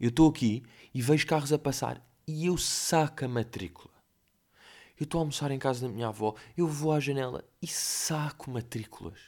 Eu 0.00 0.08
estou 0.08 0.28
aqui 0.28 0.64
e 0.92 1.00
vejo 1.00 1.26
carros 1.26 1.52
a 1.52 1.58
passar 1.58 2.04
e 2.26 2.46
eu 2.46 2.58
saco 2.58 3.24
a 3.24 3.28
matrícula. 3.28 3.94
Eu 4.98 5.04
estou 5.04 5.20
a 5.20 5.22
almoçar 5.22 5.50
em 5.52 5.58
casa 5.58 5.86
da 5.86 5.92
minha 5.92 6.08
avó, 6.08 6.34
eu 6.56 6.66
vou 6.66 6.92
à 6.92 6.98
janela 6.98 7.44
e 7.62 7.68
saco 7.68 8.50
matrículas. 8.50 9.20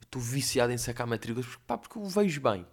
Eu 0.00 0.04
estou 0.04 0.20
viciado 0.20 0.72
em 0.72 0.78
sacar 0.78 1.06
matrículas 1.06 1.46
porque, 1.46 1.62
pá, 1.66 1.76
porque 1.76 1.98
eu 1.98 2.04
vejo 2.06 2.40
bem. 2.40 2.66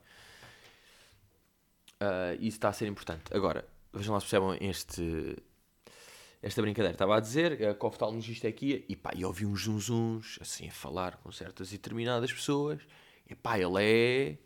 Uh, 2.01 2.33
isso 2.39 2.57
está 2.57 2.69
a 2.69 2.73
ser 2.73 2.87
importante. 2.87 3.25
Agora, 3.31 3.63
vejam 3.93 4.15
lá 4.15 4.19
se 4.19 4.25
percebam 4.25 4.57
este, 4.59 5.37
esta 6.41 6.59
brincadeira. 6.59 6.95
Estava 6.95 7.15
a 7.15 7.19
dizer 7.19 7.77
o 7.79 7.85
oftalmologista 7.85 8.47
aqui 8.47 8.83
e 8.89 8.95
pá, 8.95 9.11
eu 9.15 9.27
ouvi 9.27 9.45
uns 9.45 9.65
zunzuns 9.65 10.39
assim 10.41 10.67
a 10.67 10.71
falar 10.71 11.17
com 11.17 11.31
certas 11.31 11.69
e 11.69 11.73
determinadas 11.73 12.33
pessoas. 12.33 12.81
E 13.29 13.35
pá, 13.35 13.59
ele 13.59 13.83
é, 13.83 14.37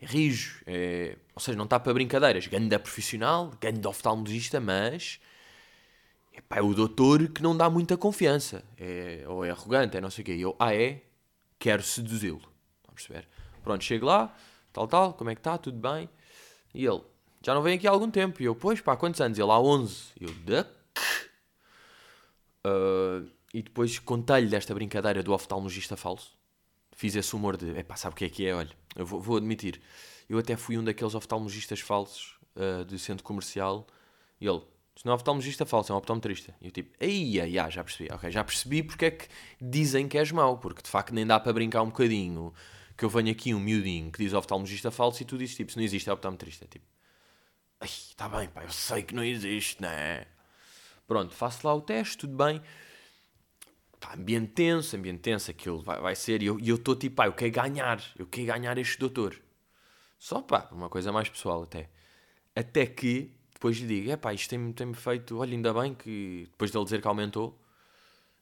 é 0.00 0.06
rijo. 0.06 0.60
É, 0.66 1.16
ou 1.36 1.40
seja, 1.40 1.56
não 1.56 1.66
está 1.66 1.78
para 1.78 1.94
brincadeiras. 1.94 2.48
Ganda 2.48 2.80
profissional, 2.80 3.52
ganda 3.60 3.88
oftalmologista, 3.88 4.58
mas 4.58 5.20
é 6.32 6.40
pá, 6.40 6.56
é 6.56 6.62
o 6.62 6.74
doutor 6.74 7.28
que 7.28 7.42
não 7.42 7.56
dá 7.56 7.70
muita 7.70 7.96
confiança. 7.96 8.64
É, 8.76 9.24
ou 9.28 9.44
é 9.44 9.50
arrogante, 9.50 9.96
é 9.96 10.00
não 10.00 10.10
sei 10.10 10.22
o 10.22 10.24
quê. 10.24 10.34
E 10.34 10.40
eu, 10.40 10.56
ah 10.58 10.74
é? 10.74 11.02
Quero 11.60 11.82
seduzi-lo. 11.82 12.40
Vamos 12.86 13.06
perceber? 13.06 13.28
Pronto, 13.62 13.84
chego 13.84 14.06
lá, 14.06 14.34
tal, 14.72 14.88
tal, 14.88 15.14
como 15.14 15.30
é 15.30 15.34
que 15.34 15.40
está? 15.40 15.58
Tudo 15.58 15.78
bem? 15.78 16.08
E 16.74 16.84
ele, 16.84 17.00
já 17.42 17.54
não 17.54 17.62
vem 17.62 17.74
aqui 17.74 17.86
há 17.86 17.90
algum 17.90 18.10
tempo. 18.10 18.42
E 18.42 18.44
eu, 18.44 18.54
pois, 18.54 18.80
pá, 18.80 18.96
quantos 18.96 19.20
anos? 19.20 19.38
Ele, 19.38 19.50
há 19.50 19.58
11. 19.58 19.96
E 20.20 20.24
eu, 20.24 20.30
duck. 20.34 20.70
Uh, 22.66 23.28
e 23.52 23.62
depois 23.62 23.98
contei-lhe 23.98 24.48
desta 24.48 24.74
brincadeira 24.74 25.22
do 25.22 25.32
oftalmologista 25.32 25.96
falso. 25.96 26.36
Fiz 26.92 27.14
esse 27.14 27.34
humor 27.34 27.56
de, 27.56 27.78
epá, 27.78 27.96
sabe 27.96 28.14
o 28.14 28.16
que 28.16 28.24
é 28.24 28.28
que 28.28 28.46
é? 28.46 28.54
Olha, 28.54 28.70
eu 28.96 29.06
vou, 29.06 29.20
vou 29.20 29.36
admitir. 29.36 29.80
Eu 30.28 30.38
até 30.38 30.56
fui 30.56 30.76
um 30.76 30.84
daqueles 30.84 31.14
oftalmologistas 31.14 31.80
falsos 31.80 32.38
uh, 32.56 32.84
de 32.84 32.98
centro 32.98 33.24
comercial. 33.24 33.86
E 34.40 34.46
ele, 34.46 34.62
isto 34.94 35.06
não 35.06 35.12
é 35.12 35.14
oftalmologista 35.16 35.64
falso, 35.64 35.92
é 35.92 35.94
um 35.94 35.98
optometrista. 35.98 36.54
E 36.60 36.66
eu 36.66 36.70
tipo, 36.70 36.92
aí, 37.00 37.40
aí, 37.40 37.54
já 37.70 37.82
percebi. 37.82 38.12
Ok, 38.12 38.30
já 38.30 38.44
percebi 38.44 38.82
porque 38.82 39.04
é 39.06 39.10
que 39.12 39.28
dizem 39.60 40.08
que 40.08 40.18
és 40.18 40.32
mau. 40.32 40.58
Porque 40.58 40.82
de 40.82 40.88
facto 40.88 41.14
nem 41.14 41.26
dá 41.26 41.38
para 41.40 41.52
brincar 41.52 41.82
um 41.82 41.86
bocadinho. 41.86 42.52
Que 42.98 43.04
eu 43.04 43.08
venho 43.08 43.30
aqui 43.30 43.54
um 43.54 43.60
miudinho 43.60 44.12
que 44.12 44.18
diz 44.18 44.34
oftalmologista 44.34 44.90
falso 44.90 45.22
e 45.22 45.24
tu 45.24 45.38
dizes 45.38 45.56
tipo, 45.56 45.72
se 45.72 45.78
não 45.78 45.84
existe 45.84 46.10
é 46.10 46.12
optometrista. 46.12 46.66
Tipo, 46.66 46.84
ai, 47.80 47.88
está 47.88 48.28
bem, 48.28 48.48
pá, 48.48 48.64
eu 48.64 48.70
sei 48.70 49.02
que 49.02 49.14
não 49.14 49.24
existe, 49.24 49.80
não 49.80 49.88
é? 49.88 50.26
Pronto, 51.06 51.34
faço 51.34 51.66
lá 51.66 51.74
o 51.74 51.80
teste, 51.80 52.18
tudo 52.18 52.36
bem. 52.36 52.60
Pá, 53.98 54.14
ambiente 54.14 54.52
tenso, 54.52 54.94
ambiente 54.96 55.20
tenso, 55.20 55.50
aquilo 55.50 55.80
vai, 55.80 56.00
vai 56.00 56.14
ser. 56.14 56.42
E 56.42 56.46
eu 56.46 56.58
estou 56.58 56.94
tipo, 56.94 57.16
pá, 57.16 57.26
eu 57.26 57.32
quero 57.32 57.52
ganhar, 57.52 58.02
eu 58.18 58.26
quero 58.26 58.48
ganhar 58.48 58.76
este 58.76 58.98
doutor. 58.98 59.40
Só 60.18 60.42
pá, 60.42 60.68
uma 60.72 60.90
coisa 60.90 61.10
mais 61.12 61.28
pessoal 61.28 61.62
até. 61.62 61.88
Até 62.54 62.84
que 62.84 63.32
depois 63.54 63.76
lhe 63.78 63.86
digo, 63.86 64.10
é 64.10 64.16
pá, 64.16 64.32
isto 64.32 64.50
tem-me 64.50 64.72
tem 64.72 64.92
feito, 64.94 65.38
olha, 65.38 65.52
ainda 65.52 65.72
bem 65.72 65.94
que 65.94 66.46
depois 66.50 66.70
dele 66.70 66.84
dizer 66.84 67.00
que 67.00 67.08
aumentou. 67.08 67.60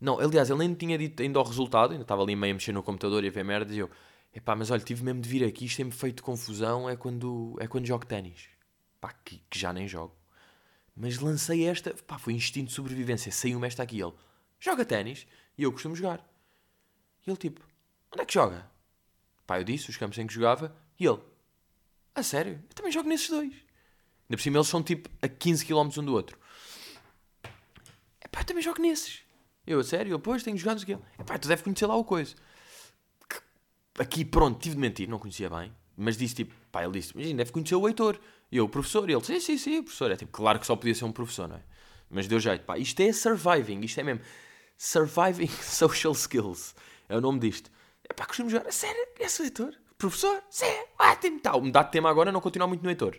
Não, 0.00 0.18
aliás, 0.18 0.50
ele 0.50 0.58
nem 0.58 0.74
tinha 0.74 0.98
dito 0.98 1.22
ainda 1.22 1.40
o 1.40 1.42
resultado, 1.42 1.92
ainda 1.92 2.02
estava 2.02 2.22
ali 2.22 2.36
meio 2.36 2.52
a 2.52 2.54
mexer 2.54 2.72
no 2.72 2.82
computador 2.82 3.24
e 3.24 3.28
a 3.28 3.30
ver 3.30 3.44
merda 3.44 3.72
e 3.72 3.78
eu, 3.78 3.90
é 4.32 4.40
pá, 4.40 4.54
mas 4.54 4.70
olha, 4.70 4.82
tive 4.82 5.02
mesmo 5.02 5.20
de 5.20 5.28
vir 5.28 5.44
aqui, 5.44 5.64
isto 5.64 5.76
tem-me 5.76 5.92
feito 5.92 6.22
confusão, 6.22 6.88
é 6.88 6.96
quando, 6.96 7.56
é 7.60 7.66
quando 7.66 7.86
jogo 7.86 8.04
ténis. 8.04 8.48
Pá, 9.00 9.12
que, 9.12 9.42
que 9.48 9.58
já 9.58 9.72
nem 9.72 9.88
jogo. 9.88 10.14
Mas 10.94 11.18
lancei 11.18 11.66
esta, 11.66 11.94
pá, 12.06 12.18
foi 12.18 12.32
instinto 12.32 12.68
de 12.68 12.74
sobrevivência. 12.74 13.30
Saiu-me 13.30 13.66
esta 13.66 13.82
aqui. 13.82 14.00
Ele 14.00 14.12
joga 14.58 14.84
ténis 14.84 15.26
e 15.56 15.62
eu 15.62 15.72
costumo 15.72 15.94
jogar. 15.94 16.26
E 17.26 17.30
ele 17.30 17.36
tipo, 17.36 17.60
onde 18.12 18.22
é 18.22 18.24
que 18.24 18.34
joga? 18.34 18.70
Pá, 19.46 19.60
eu 19.60 19.64
disse 19.64 19.90
os 19.90 19.96
campos 19.96 20.18
em 20.18 20.26
que 20.26 20.34
jogava 20.34 20.74
e 20.98 21.06
ele, 21.06 21.20
a 22.14 22.22
sério? 22.22 22.62
Eu 22.68 22.74
também 22.74 22.90
jogo 22.90 23.08
nesses 23.08 23.28
dois. 23.28 23.52
Ainda 23.52 24.36
por 24.36 24.40
cima 24.40 24.56
eles 24.56 24.68
são 24.68 24.82
tipo 24.82 25.08
a 25.22 25.28
15 25.28 25.64
km 25.64 25.88
um 25.98 26.04
do 26.04 26.12
outro. 26.12 26.38
É 28.20 28.28
pá, 28.28 28.40
eu 28.40 28.44
também 28.44 28.62
jogo 28.62 28.80
nesses. 28.80 29.20
Eu, 29.66 29.80
a 29.80 29.84
sério? 29.84 30.12
Eu, 30.12 30.18
pois, 30.18 30.42
tenho 30.42 30.56
jogado 30.56 30.82
aquilo. 30.82 31.04
É 31.18 31.24
pá, 31.24 31.38
tu 31.38 31.46
deve 31.46 31.62
conhecer 31.62 31.86
lá 31.86 31.94
o 31.94 32.04
coisa. 32.04 32.34
Aqui, 33.98 34.24
pronto, 34.24 34.60
tive 34.60 34.74
de 34.74 34.80
mentir, 34.80 35.08
não 35.08 35.18
conhecia 35.18 35.48
bem. 35.48 35.72
Mas 35.96 36.16
disse 36.16 36.34
tipo, 36.34 36.54
pá, 36.70 36.84
ele 36.84 36.92
disse, 36.92 37.12
imagina, 37.14 37.38
deve 37.38 37.52
conhecer 37.52 37.74
o 37.74 37.88
Heitor. 37.88 38.18
E 38.52 38.58
eu, 38.58 38.66
o 38.66 38.68
professor, 38.68 39.08
e 39.08 39.14
ele, 39.14 39.24
sim, 39.24 39.40
sim, 39.40 39.56
sim, 39.56 39.82
professor. 39.82 40.10
É 40.10 40.16
tipo, 40.16 40.30
claro 40.30 40.58
que 40.58 40.66
só 40.66 40.76
podia 40.76 40.94
ser 40.94 41.04
um 41.04 41.12
professor, 41.12 41.48
não 41.48 41.56
é? 41.56 41.62
Mas 42.10 42.28
deu 42.28 42.38
jeito, 42.38 42.64
pá. 42.64 42.78
Isto 42.78 43.00
é 43.00 43.12
surviving, 43.12 43.80
isto 43.80 43.98
é 43.98 44.02
mesmo. 44.02 44.20
Surviving 44.76 45.48
Social 45.62 46.12
Skills. 46.12 46.74
É 47.08 47.16
o 47.16 47.20
nome 47.20 47.40
disto. 47.40 47.70
É 48.08 48.12
pá, 48.12 48.26
costumo 48.26 48.50
jogar. 48.50 48.68
A 48.68 48.72
sério? 48.72 49.06
És 49.18 49.38
o 49.40 49.42
Heitor? 49.42 49.74
Professor? 49.98 50.42
Sim, 50.50 50.84
ótimo. 50.98 51.40
Tá, 51.40 51.58
mudar 51.58 51.84
de 51.84 51.92
tema 51.92 52.10
agora, 52.10 52.30
não 52.30 52.40
continuar 52.40 52.68
muito 52.68 52.82
no 52.82 52.90
Heitor. 52.90 53.18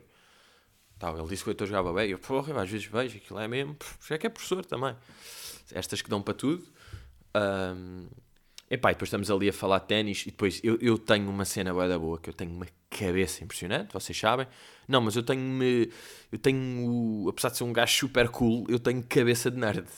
Tá, 0.99 1.11
ele 1.11 1.27
disse 1.27 1.43
que 1.43 1.49
o 1.49 1.51
Heitor 1.51 1.67
jogava 1.67 1.91
bem. 1.93 2.11
Eu, 2.11 2.19
porra, 2.19 2.61
às 2.61 2.69
vezes 2.69 2.85
vejo, 2.85 3.17
aquilo 3.17 3.39
é 3.39 3.47
mesmo. 3.47 3.75
Porque 3.75 4.13
é 4.13 4.17
que 4.17 4.27
é 4.27 4.29
professor 4.29 4.63
também. 4.65 4.95
Estas 5.71 6.01
que 6.01 6.09
dão 6.09 6.21
para 6.21 6.33
tudo. 6.33 6.63
Um, 7.35 8.07
Epá, 8.69 8.91
e 8.91 8.93
depois 8.95 9.07
estamos 9.07 9.31
ali 9.31 9.47
a 9.47 9.53
falar 9.53 9.79
de 9.79 9.85
ténis 9.87 10.23
e 10.23 10.31
depois 10.31 10.59
eu, 10.61 10.77
eu 10.81 10.97
tenho 10.97 11.29
uma 11.29 11.45
cena 11.45 11.71
boa 11.73 11.87
da 11.87 11.97
boa, 11.97 12.19
que 12.19 12.29
eu 12.29 12.33
tenho 12.33 12.51
uma 12.51 12.65
cabeça 12.89 13.41
impressionante, 13.43 13.93
vocês 13.93 14.17
sabem. 14.17 14.45
Não, 14.87 14.99
mas 14.99 15.15
eu 15.15 15.23
tenho 15.23 15.63
eu 16.31 16.37
tenho, 16.37 17.27
apesar 17.29 17.49
de 17.49 17.57
ser 17.57 17.63
um 17.63 17.71
gajo 17.71 17.93
super 17.93 18.27
cool, 18.27 18.65
eu 18.67 18.77
tenho 18.77 19.01
cabeça 19.03 19.49
de 19.49 19.57
nerd. 19.57 19.87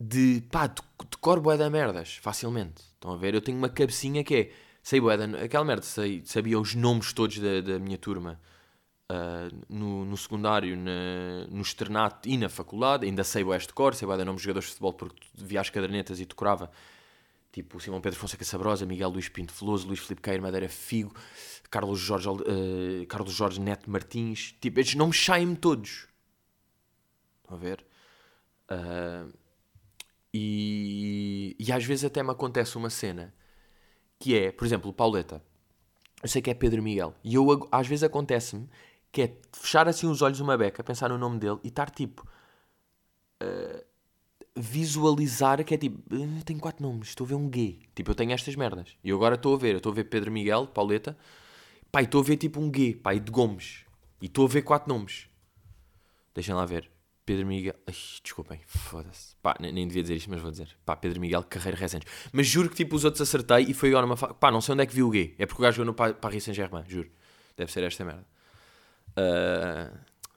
De, 0.00 0.42
pá, 0.50 0.66
decoro 1.08 1.40
bué 1.40 1.56
da 1.56 1.70
merdas, 1.70 2.16
facilmente. 2.16 2.82
Estão 2.82 3.12
a 3.12 3.16
ver? 3.16 3.32
Eu 3.32 3.40
tenho 3.40 3.56
uma 3.56 3.68
cabecinha 3.68 4.24
que 4.24 4.34
é, 4.34 4.50
sei 4.82 5.00
bué 5.00 5.16
da, 5.16 5.24
aquela 5.44 5.64
merda, 5.64 5.82
sei, 5.82 6.20
sabia 6.26 6.58
os 6.58 6.74
nomes 6.74 7.12
todos 7.12 7.38
da, 7.38 7.60
da 7.60 7.78
minha 7.78 7.96
turma. 7.96 8.40
Uh, 9.10 9.54
no, 9.68 10.04
no 10.04 10.16
secundário, 10.16 10.76
na, 10.76 11.46
no 11.48 11.62
externato 11.62 12.28
e 12.28 12.36
na 12.36 12.48
faculdade, 12.48 13.06
ainda 13.06 13.22
sei 13.22 13.44
o 13.44 13.54
este 13.54 13.72
cor, 13.72 13.94
sei 13.94 14.06
bué 14.06 14.16
da 14.16 14.24
nomes 14.24 14.40
de 14.42 14.46
jogadores 14.46 14.66
de 14.66 14.72
futebol 14.72 14.94
porque 14.94 15.26
via 15.34 15.60
as 15.60 15.70
cadernetas 15.70 16.18
e 16.20 16.26
decorava 16.26 16.70
tipo 17.54 17.78
Simão 17.78 18.00
Pedro 18.00 18.18
Fonseca 18.18 18.44
Sabrosa, 18.44 18.84
Miguel 18.84 19.10
Luís 19.10 19.28
Pinto 19.28 19.54
Veloso, 19.54 19.86
Luís 19.86 20.00
Filipe 20.00 20.20
Cair 20.20 20.42
Madeira 20.42 20.68
Figo, 20.68 21.14
Carlos 21.70 22.00
Jorge, 22.00 22.28
uh, 22.28 23.06
Carlos 23.08 23.32
Jorge 23.32 23.60
Neto 23.60 23.88
Martins, 23.88 24.56
tipo, 24.60 24.80
estes 24.80 24.96
nomes 24.96 25.24
saem-me 25.24 25.56
todos. 25.56 26.08
Estão 27.42 27.56
a 27.56 27.60
ver? 27.60 27.86
Uh, 28.68 29.32
e, 30.32 31.54
e 31.56 31.72
às 31.72 31.84
vezes 31.84 32.04
até 32.04 32.24
me 32.24 32.30
acontece 32.32 32.76
uma 32.76 32.90
cena 32.90 33.32
que 34.18 34.36
é, 34.36 34.50
por 34.50 34.66
exemplo, 34.66 34.92
Pauleta. 34.92 35.40
Eu 36.20 36.28
sei 36.28 36.42
que 36.42 36.50
é 36.50 36.54
Pedro 36.54 36.82
Miguel. 36.82 37.14
E 37.22 37.36
eu, 37.36 37.68
às 37.70 37.86
vezes 37.86 38.02
acontece-me 38.02 38.68
que 39.12 39.22
é 39.22 39.36
fechar 39.52 39.86
assim 39.86 40.08
os 40.08 40.22
olhos 40.22 40.40
uma 40.40 40.56
beca, 40.58 40.82
pensar 40.82 41.08
no 41.08 41.18
nome 41.18 41.38
dele 41.38 41.60
e 41.62 41.68
estar 41.68 41.88
tipo. 41.90 42.26
Uh, 43.40 43.93
visualizar 44.56 45.64
que 45.64 45.74
é 45.74 45.78
tipo, 45.78 46.00
ah, 46.14 46.42
tenho 46.44 46.60
quatro 46.60 46.82
nomes, 46.82 47.08
estou 47.08 47.24
a 47.24 47.28
ver 47.28 47.34
um 47.34 47.48
gay. 47.48 47.80
Tipo, 47.94 48.12
eu 48.12 48.14
tenho 48.14 48.32
estas 48.32 48.54
merdas. 48.54 48.96
E 49.02 49.08
eu 49.08 49.16
agora 49.16 49.34
estou 49.34 49.54
a 49.54 49.58
ver, 49.58 49.72
eu 49.72 49.76
estou 49.78 49.92
a 49.92 49.94
ver 49.94 50.04
Pedro 50.04 50.30
Miguel, 50.30 50.66
Pauleta, 50.66 51.16
pai, 51.90 52.04
estou 52.04 52.20
a 52.20 52.24
ver 52.24 52.36
tipo 52.36 52.60
um 52.60 52.70
gay, 52.70 52.94
pai, 52.94 53.18
de 53.18 53.30
Gomes. 53.30 53.84
E 54.20 54.26
estou 54.26 54.46
a 54.46 54.48
ver 54.48 54.62
quatro 54.62 54.88
nomes. 54.92 55.28
Deixem 56.34 56.54
lá 56.54 56.64
ver. 56.64 56.90
Pedro 57.26 57.46
Miguel. 57.46 57.74
Ai, 57.86 57.94
desculpem, 58.22 58.60
foda-se. 58.66 59.34
Pá, 59.36 59.56
nem, 59.58 59.72
nem, 59.72 59.86
devia 59.86 60.02
dizer 60.02 60.14
isto, 60.14 60.30
mas 60.30 60.40
vou 60.40 60.50
dizer. 60.50 60.68
Pá, 60.84 60.94
Pedro 60.94 61.20
Miguel, 61.20 61.42
Carreira 61.44 61.78
Rezende. 61.78 62.06
Mas 62.32 62.46
juro 62.46 62.68
que 62.68 62.76
tipo 62.76 62.94
os 62.96 63.04
outros 63.04 63.22
acertei 63.22 63.64
e 63.68 63.74
foi 63.74 63.88
agora 63.88 64.04
uma. 64.04 64.16
Fa... 64.16 64.34
Pá, 64.34 64.50
não 64.50 64.60
sei 64.60 64.74
onde 64.74 64.82
é 64.82 64.86
que 64.86 64.94
vi 64.94 65.02
o 65.02 65.10
gay. 65.10 65.34
É 65.38 65.46
porque 65.46 65.60
o 65.60 65.62
gajo 65.62 65.76
jogou 65.84 65.94
no 66.06 66.14
Paris 66.14 66.44
Saint-Germain, 66.44 66.84
juro. 66.86 67.10
Deve 67.56 67.72
ser 67.72 67.82
esta 67.84 68.04
merda. 68.04 68.26
Uh, 69.10 69.96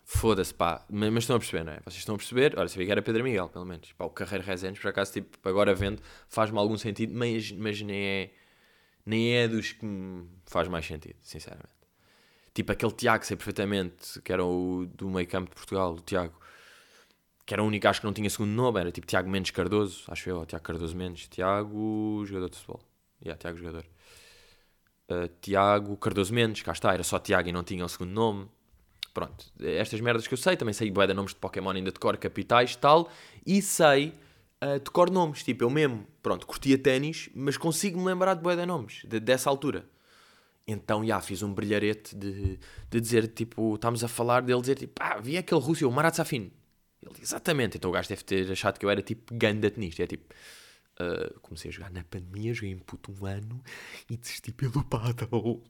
Foda-se, 0.09 0.53
pá. 0.53 0.85
Mas, 0.89 1.11
mas, 1.11 1.23
estão 1.23 1.35
a 1.35 1.39
perceber, 1.39 1.65
não 1.65 1.73
é? 1.73 1.81
Vocês 1.83 1.97
estão 1.97 2.15
a 2.15 2.17
perceber? 2.17 2.57
Olha, 2.57 2.69
sabia 2.69 2.85
que 2.85 2.91
era 2.93 3.01
Pedro 3.01 3.25
Miguel, 3.25 3.49
pelo 3.49 3.65
menos. 3.65 3.91
Pá, 3.91 4.05
o 4.05 4.09
Carreiro 4.09 4.45
Rezendes, 4.45 4.81
por 4.81 4.87
acaso, 4.87 5.11
tipo, 5.11 5.37
agora 5.47 5.75
vendo, 5.75 6.01
faz-me 6.29 6.57
algum 6.57 6.77
sentido, 6.77 7.13
mas, 7.13 7.51
mas 7.51 7.81
nem 7.81 8.01
é 8.01 8.31
nem 9.05 9.35
é 9.35 9.47
dos 9.47 9.71
que 9.71 9.85
me 9.85 10.29
faz 10.45 10.67
mais 10.67 10.85
sentido, 10.85 11.15
sinceramente. 11.21 11.73
Tipo, 12.53 12.71
aquele 12.73 12.91
Tiago, 12.91 13.25
sei 13.25 13.37
perfeitamente, 13.37 14.21
que 14.21 14.33
era 14.33 14.43
o 14.43 14.85
do 14.85 15.09
meio 15.09 15.27
campo 15.27 15.49
de 15.49 15.55
Portugal, 15.55 15.93
o 15.93 16.01
Tiago, 16.01 16.33
que 17.45 17.53
era 17.53 17.63
o 17.63 17.67
único, 17.67 17.87
acho 17.87 18.01
que 18.01 18.05
não 18.05 18.13
tinha 18.13 18.29
segundo 18.29 18.51
nome, 18.51 18.79
era 18.81 18.91
tipo 18.91 19.07
Tiago 19.07 19.29
Mendes 19.29 19.51
Cardoso, 19.51 20.03
acho 20.09 20.29
eu, 20.29 20.45
Tiago 20.45 20.63
Cardoso 20.63 20.95
Mendes, 20.95 21.27
Tiago, 21.29 22.23
jogador 22.25 22.49
de 22.49 22.57
futebol. 22.57 22.81
Yeah, 23.21 23.39
Tiago, 23.39 23.57
jogador. 23.57 23.85
Uh, 25.09 25.27
Tiago 25.41 25.95
Cardoso 25.97 26.33
Mendes, 26.33 26.61
cá 26.61 26.73
está, 26.73 26.93
era 26.93 27.03
só 27.03 27.17
Tiago 27.19 27.47
e 27.47 27.51
não 27.53 27.63
tinha 27.63 27.85
o 27.85 27.89
segundo 27.89 28.11
nome 28.11 28.49
pronto, 29.17 29.51
estas 29.59 29.99
merdas 29.99 30.27
que 30.27 30.33
eu 30.35 30.37
sei, 30.37 30.55
também 30.55 30.75
sei 30.75 30.91
bué 30.91 31.07
de 31.07 31.13
nomes 31.15 31.33
de 31.33 31.39
Pokémon 31.39 31.71
ainda 31.71 31.91
de 31.91 31.97
cor, 31.97 32.15
capitais 32.17 32.75
tal, 32.75 33.09
e 33.43 33.63
sei 33.63 34.13
uh, 34.63 34.79
de 34.79 34.91
cor 34.91 35.09
nomes, 35.09 35.41
tipo, 35.43 35.63
eu 35.63 35.71
mesmo, 35.71 36.05
pronto, 36.21 36.45
curtia 36.45 36.77
ténis, 36.77 37.27
mas 37.33 37.57
consigo 37.57 37.99
me 37.99 38.05
lembrar 38.05 38.35
de 38.35 38.43
bué 38.43 38.55
de 38.55 38.63
nomes, 38.63 39.01
de, 39.05 39.19
dessa 39.19 39.49
altura. 39.49 39.89
Então, 40.67 41.03
já, 41.03 41.19
fiz 41.19 41.41
um 41.41 41.51
brilharete 41.51 42.15
de, 42.15 42.59
de 42.91 43.01
dizer, 43.01 43.27
tipo, 43.29 43.73
estamos 43.73 44.03
a 44.03 44.07
falar 44.07 44.43
dele 44.43 44.61
dizer, 44.61 44.75
tipo, 44.75 44.93
ah, 44.99 45.17
vi 45.19 45.35
aquele 45.35 45.61
russo, 45.61 45.89
o 45.89 45.91
Marat 45.91 46.13
Safin. 46.13 46.51
Ele, 47.01 47.15
exatamente, 47.19 47.77
então 47.77 47.89
o 47.89 47.93
gajo 47.93 48.09
deve 48.09 48.23
ter 48.23 48.51
achado 48.51 48.77
que 48.77 48.85
eu 48.85 48.89
era, 48.91 49.01
tipo, 49.01 49.33
ganda 49.33 49.71
tenista, 49.71 50.03
é 50.03 50.07
tipo... 50.07 50.31
Uh, 50.99 51.39
comecei 51.41 51.69
a 51.69 51.71
jogar 51.71 51.91
na 51.91 52.03
pandemia, 52.03 52.55
joguei 52.55 52.71
em 52.71 52.79
puto 52.79 53.13
um 53.19 53.25
ano 53.27 53.63
e 54.09 54.17
desisti 54.17 54.51
pelo 54.51 54.83
paddle. 54.83 55.63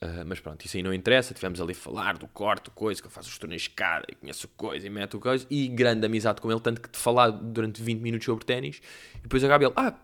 Uh, 0.00 0.22
mas 0.24 0.38
pronto, 0.38 0.64
isso 0.64 0.76
aí 0.76 0.82
não 0.82 0.94
interessa. 0.94 1.34
Tivemos 1.34 1.60
ali 1.60 1.72
a 1.72 1.74
falar 1.74 2.16
do 2.16 2.28
corte, 2.28 2.70
coisa, 2.70 3.00
que 3.00 3.06
eu 3.06 3.10
faço 3.10 3.28
os 3.28 3.38
torneios 3.38 3.62
de 3.62 3.70
escada 3.70 4.06
e 4.08 4.14
conheço 4.14 4.46
coisa 4.48 4.86
e 4.86 4.90
meto 4.90 5.18
coisa. 5.18 5.46
E 5.50 5.66
grande 5.68 6.06
amizade 6.06 6.40
com 6.40 6.50
ele, 6.50 6.60
tanto 6.60 6.80
que 6.80 6.88
te 6.88 6.98
falar 6.98 7.30
durante 7.30 7.82
20 7.82 8.00
minutos 8.00 8.24
sobre 8.24 8.44
ténis. 8.44 8.80
E 9.16 9.22
depois 9.22 9.42
acaba 9.42 9.64
ele, 9.64 9.72
ah, 9.76 9.94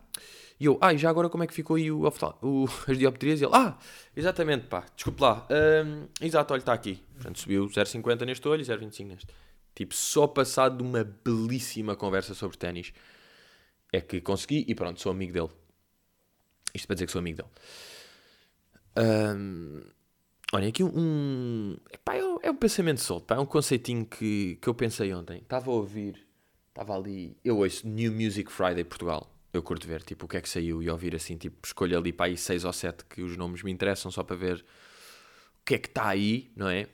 E 0.58 0.64
eu, 0.66 0.78
ah, 0.80 0.92
e 0.92 0.98
já 0.98 1.08
agora 1.10 1.28
como 1.28 1.44
é 1.44 1.46
que 1.46 1.54
ficou 1.54 1.76
aí 1.76 1.92
o, 1.92 2.02
o, 2.42 2.68
as 2.90 2.98
dioptrias? 2.98 3.40
E 3.40 3.44
ele, 3.44 3.54
ah, 3.54 3.78
exatamente, 4.16 4.66
pá, 4.66 4.84
desculpe 4.96 5.22
lá. 5.22 5.46
Hum, 5.50 6.08
exato, 6.20 6.52
olha, 6.52 6.60
está 6.60 6.72
aqui. 6.72 7.00
Portanto, 7.14 7.38
subiu 7.38 7.66
0,50 7.66 8.24
neste 8.26 8.48
olho 8.48 8.62
e 8.62 8.64
0,25 8.64 9.06
neste. 9.06 9.26
Tipo, 9.74 9.94
só 9.94 10.26
passado 10.26 10.78
de 10.78 10.82
uma 10.82 11.04
belíssima 11.04 11.96
conversa 11.96 12.34
sobre 12.34 12.56
ténis 12.56 12.92
é 13.92 14.00
que 14.00 14.20
consegui 14.20 14.64
e 14.66 14.74
pronto, 14.74 15.00
sou 15.00 15.12
amigo 15.12 15.32
dele. 15.32 15.50
Isto 16.74 16.86
para 16.88 16.94
dizer 16.94 17.06
que 17.06 17.12
sou 17.12 17.20
amigo 17.20 17.36
dele. 17.38 17.50
Hum, 18.96 19.82
olha, 20.52 20.68
aqui 20.68 20.84
um. 20.84 21.76
Epá, 21.92 22.16
é, 22.16 22.24
um- 22.24 22.38
é 22.42 22.50
um 22.50 22.56
pensamento 22.56 23.00
solto, 23.00 23.26
pá, 23.26 23.36
é 23.36 23.38
um 23.40 23.46
conceitinho 23.46 24.06
que, 24.06 24.56
que 24.60 24.68
eu 24.68 24.74
pensei 24.74 25.12
ontem. 25.14 25.38
Estava 25.38 25.70
a 25.70 25.74
ouvir, 25.74 26.26
estava 26.68 26.96
ali. 26.96 27.36
Eu 27.44 27.58
ouço 27.58 27.86
New 27.88 28.12
Music 28.12 28.50
Friday 28.52 28.84
Portugal. 28.84 29.30
Eu 29.52 29.62
curto 29.62 29.86
ver, 29.86 30.02
tipo, 30.02 30.26
o 30.26 30.28
que 30.28 30.36
é 30.36 30.40
que 30.40 30.48
saiu 30.48 30.82
e 30.82 30.90
ouvir 30.90 31.14
assim, 31.14 31.36
tipo, 31.36 31.58
escolho 31.64 31.96
ali 31.96 32.12
para 32.12 32.26
aí 32.26 32.36
6 32.36 32.64
ou 32.64 32.72
7 32.72 33.04
que 33.04 33.22
os 33.22 33.36
nomes 33.36 33.62
me 33.62 33.70
interessam 33.70 34.10
só 34.10 34.22
para 34.24 34.34
ver 34.36 34.64
o 35.60 35.64
que 35.64 35.74
é 35.74 35.78
que 35.78 35.88
está 35.88 36.08
aí, 36.08 36.50
não 36.56 36.68
é? 36.68 36.86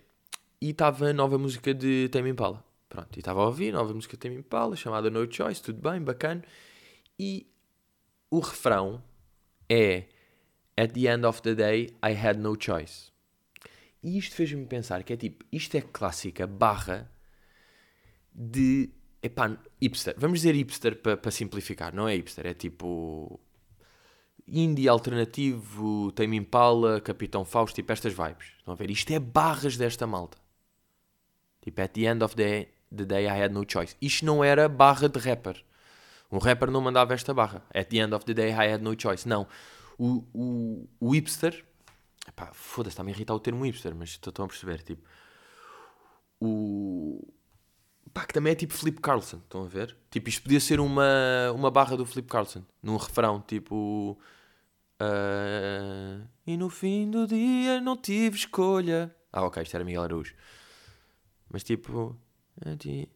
E 0.60 0.70
estava 0.70 1.06
a 1.08 1.12
nova 1.12 1.38
música 1.38 1.74
de 1.74 2.08
Tame 2.10 2.30
Impala. 2.30 2.64
Pronto, 2.88 3.16
e 3.16 3.20
estava 3.20 3.40
a 3.42 3.46
ouvir 3.46 3.72
nova 3.72 3.94
música 3.94 4.16
de 4.16 4.20
Tame 4.20 4.36
Impala, 4.36 4.76
chamada 4.76 5.10
No 5.10 5.30
Choice, 5.32 5.62
tudo 5.62 5.80
bem, 5.80 6.00
bacana. 6.02 6.42
E 7.18 7.46
o 8.30 8.40
refrão 8.40 9.02
é 9.68 10.04
At 10.80 10.92
the 10.94 11.08
end 11.08 11.26
of 11.26 11.42
the 11.42 11.54
day, 11.54 11.90
I 12.02 12.12
had 12.14 12.38
no 12.38 12.56
choice. 12.58 13.10
E 14.02 14.16
isto 14.16 14.34
fez-me 14.34 14.64
pensar 14.64 15.02
que 15.02 15.12
é 15.12 15.16
tipo, 15.16 15.44
isto 15.52 15.76
é 15.76 15.82
clássica 15.82 16.46
barra 16.46 17.10
de, 18.34 18.88
epá, 19.22 19.58
hipster. 19.82 20.14
Vamos 20.16 20.40
dizer 20.40 20.54
hipster 20.54 20.96
para 20.96 21.18
pa 21.18 21.30
simplificar, 21.30 21.94
não 21.94 22.08
é 22.08 22.14
hipster, 22.14 22.46
é 22.46 22.54
tipo 22.54 23.38
indie 24.48 24.88
alternativo, 24.88 26.12
Tame 26.12 26.38
Impala, 26.38 26.98
Capitão 27.00 27.44
Fausto, 27.44 27.76
tipo 27.76 27.92
estas 27.92 28.14
vibes. 28.14 28.46
Estão 28.58 28.72
a 28.72 28.76
ver? 28.76 28.90
Isto 28.90 29.12
é 29.12 29.18
barras 29.18 29.76
desta 29.76 30.06
malta. 30.06 30.38
Tipo, 31.60 31.82
at 31.82 31.92
the 31.92 32.06
end 32.06 32.24
of 32.24 32.34
the, 32.36 32.68
the 32.90 33.04
day 33.04 33.26
I 33.26 33.42
had 33.42 33.52
no 33.52 33.64
choice. 33.68 33.94
Isto 34.00 34.24
não 34.24 34.42
era 34.42 34.66
barra 34.66 35.10
de 35.10 35.18
rapper. 35.18 35.62
Um 36.32 36.38
rapper 36.38 36.70
não 36.70 36.80
mandava 36.80 37.12
esta 37.12 37.34
barra. 37.34 37.62
At 37.74 37.90
the 37.90 37.98
end 37.98 38.14
of 38.14 38.24
the 38.24 38.32
day 38.32 38.48
I 38.48 38.72
had 38.72 38.80
no 38.80 38.94
choice. 38.98 39.28
Não. 39.28 39.46
O, 40.02 40.24
o, 40.32 40.88
o 40.98 41.10
hipster. 41.10 41.62
Epá, 42.26 42.50
foda-se, 42.54 42.94
está-me 42.94 43.10
a 43.12 43.14
irritar 43.14 43.34
o 43.34 43.40
termo 43.40 43.64
hipster, 43.64 43.94
mas 43.94 44.10
estão 44.10 44.44
a 44.44 44.48
perceber. 44.48 44.82
Tipo, 44.82 45.02
o. 46.40 47.32
Pá, 48.12 48.24
que 48.26 48.32
também 48.34 48.52
é 48.52 48.56
tipo 48.56 48.72
Flip 48.72 49.00
Carlson. 49.00 49.38
Estão 49.38 49.64
a 49.64 49.68
ver? 49.68 49.96
Tipo, 50.10 50.28
isto 50.28 50.42
podia 50.42 50.58
ser 50.60 50.80
uma, 50.80 51.52
uma 51.54 51.70
barra 51.70 51.96
do 51.96 52.06
Flip 52.06 52.26
Carlson. 52.28 52.64
Num 52.82 52.96
refrão, 52.96 53.40
tipo. 53.40 54.18
ah, 54.98 56.20
e 56.46 56.56
no 56.56 56.68
fim 56.70 57.10
do 57.10 57.26
dia 57.26 57.80
não 57.80 57.96
tive 57.96 58.36
escolha. 58.36 59.14
Ah, 59.32 59.42
ok, 59.44 59.62
isto 59.62 59.74
era 59.74 59.84
Miguel 59.84 60.02
Araújo. 60.02 60.34
Mas 61.48 61.62
tipo. 61.62 62.16
"A 62.64 62.76
ti- 62.76 63.10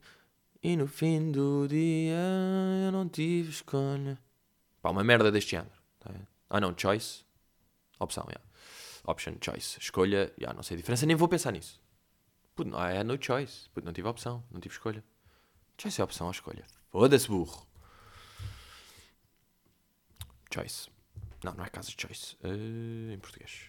E 0.62 0.76
no 0.76 0.86
fim 0.86 1.30
do 1.32 1.66
dia 1.68 2.16
eu 2.86 2.92
não 2.92 3.08
tive 3.08 3.50
escolha. 3.50 4.18
Pá, 4.80 4.90
uma 4.90 5.04
merda 5.04 5.30
deste 5.32 5.52
género. 5.52 5.70
tá? 5.98 6.10
Ah 6.54 6.60
não, 6.60 6.72
choice. 6.78 7.24
Opção, 7.98 8.24
yeah. 8.28 8.40
Option, 9.08 9.34
choice. 9.44 9.76
Escolha, 9.80 10.32
yeah, 10.38 10.54
não 10.54 10.62
sei 10.62 10.76
a 10.76 10.78
diferença, 10.78 11.04
nem 11.04 11.16
vou 11.16 11.26
pensar 11.26 11.50
nisso. 11.50 11.82
Puto, 12.54 12.70
I 12.70 12.96
had 12.96 13.04
no 13.04 13.20
choice. 13.20 13.68
Puto, 13.70 13.84
não 13.84 13.92
tive 13.92 14.06
opção, 14.06 14.44
não 14.52 14.60
tive 14.60 14.72
escolha. 14.72 15.04
Choice 15.76 16.00
é 16.00 16.04
opção 16.04 16.28
ou 16.28 16.30
escolha. 16.30 16.64
Foda-se, 16.92 17.26
burro. 17.26 17.66
Choice. 20.54 20.88
Não, 21.42 21.54
não 21.54 21.64
é 21.64 21.68
casa 21.68 21.90
de 21.90 22.00
choice. 22.00 22.36
Eh, 22.44 23.14
em 23.14 23.18
português. 23.18 23.68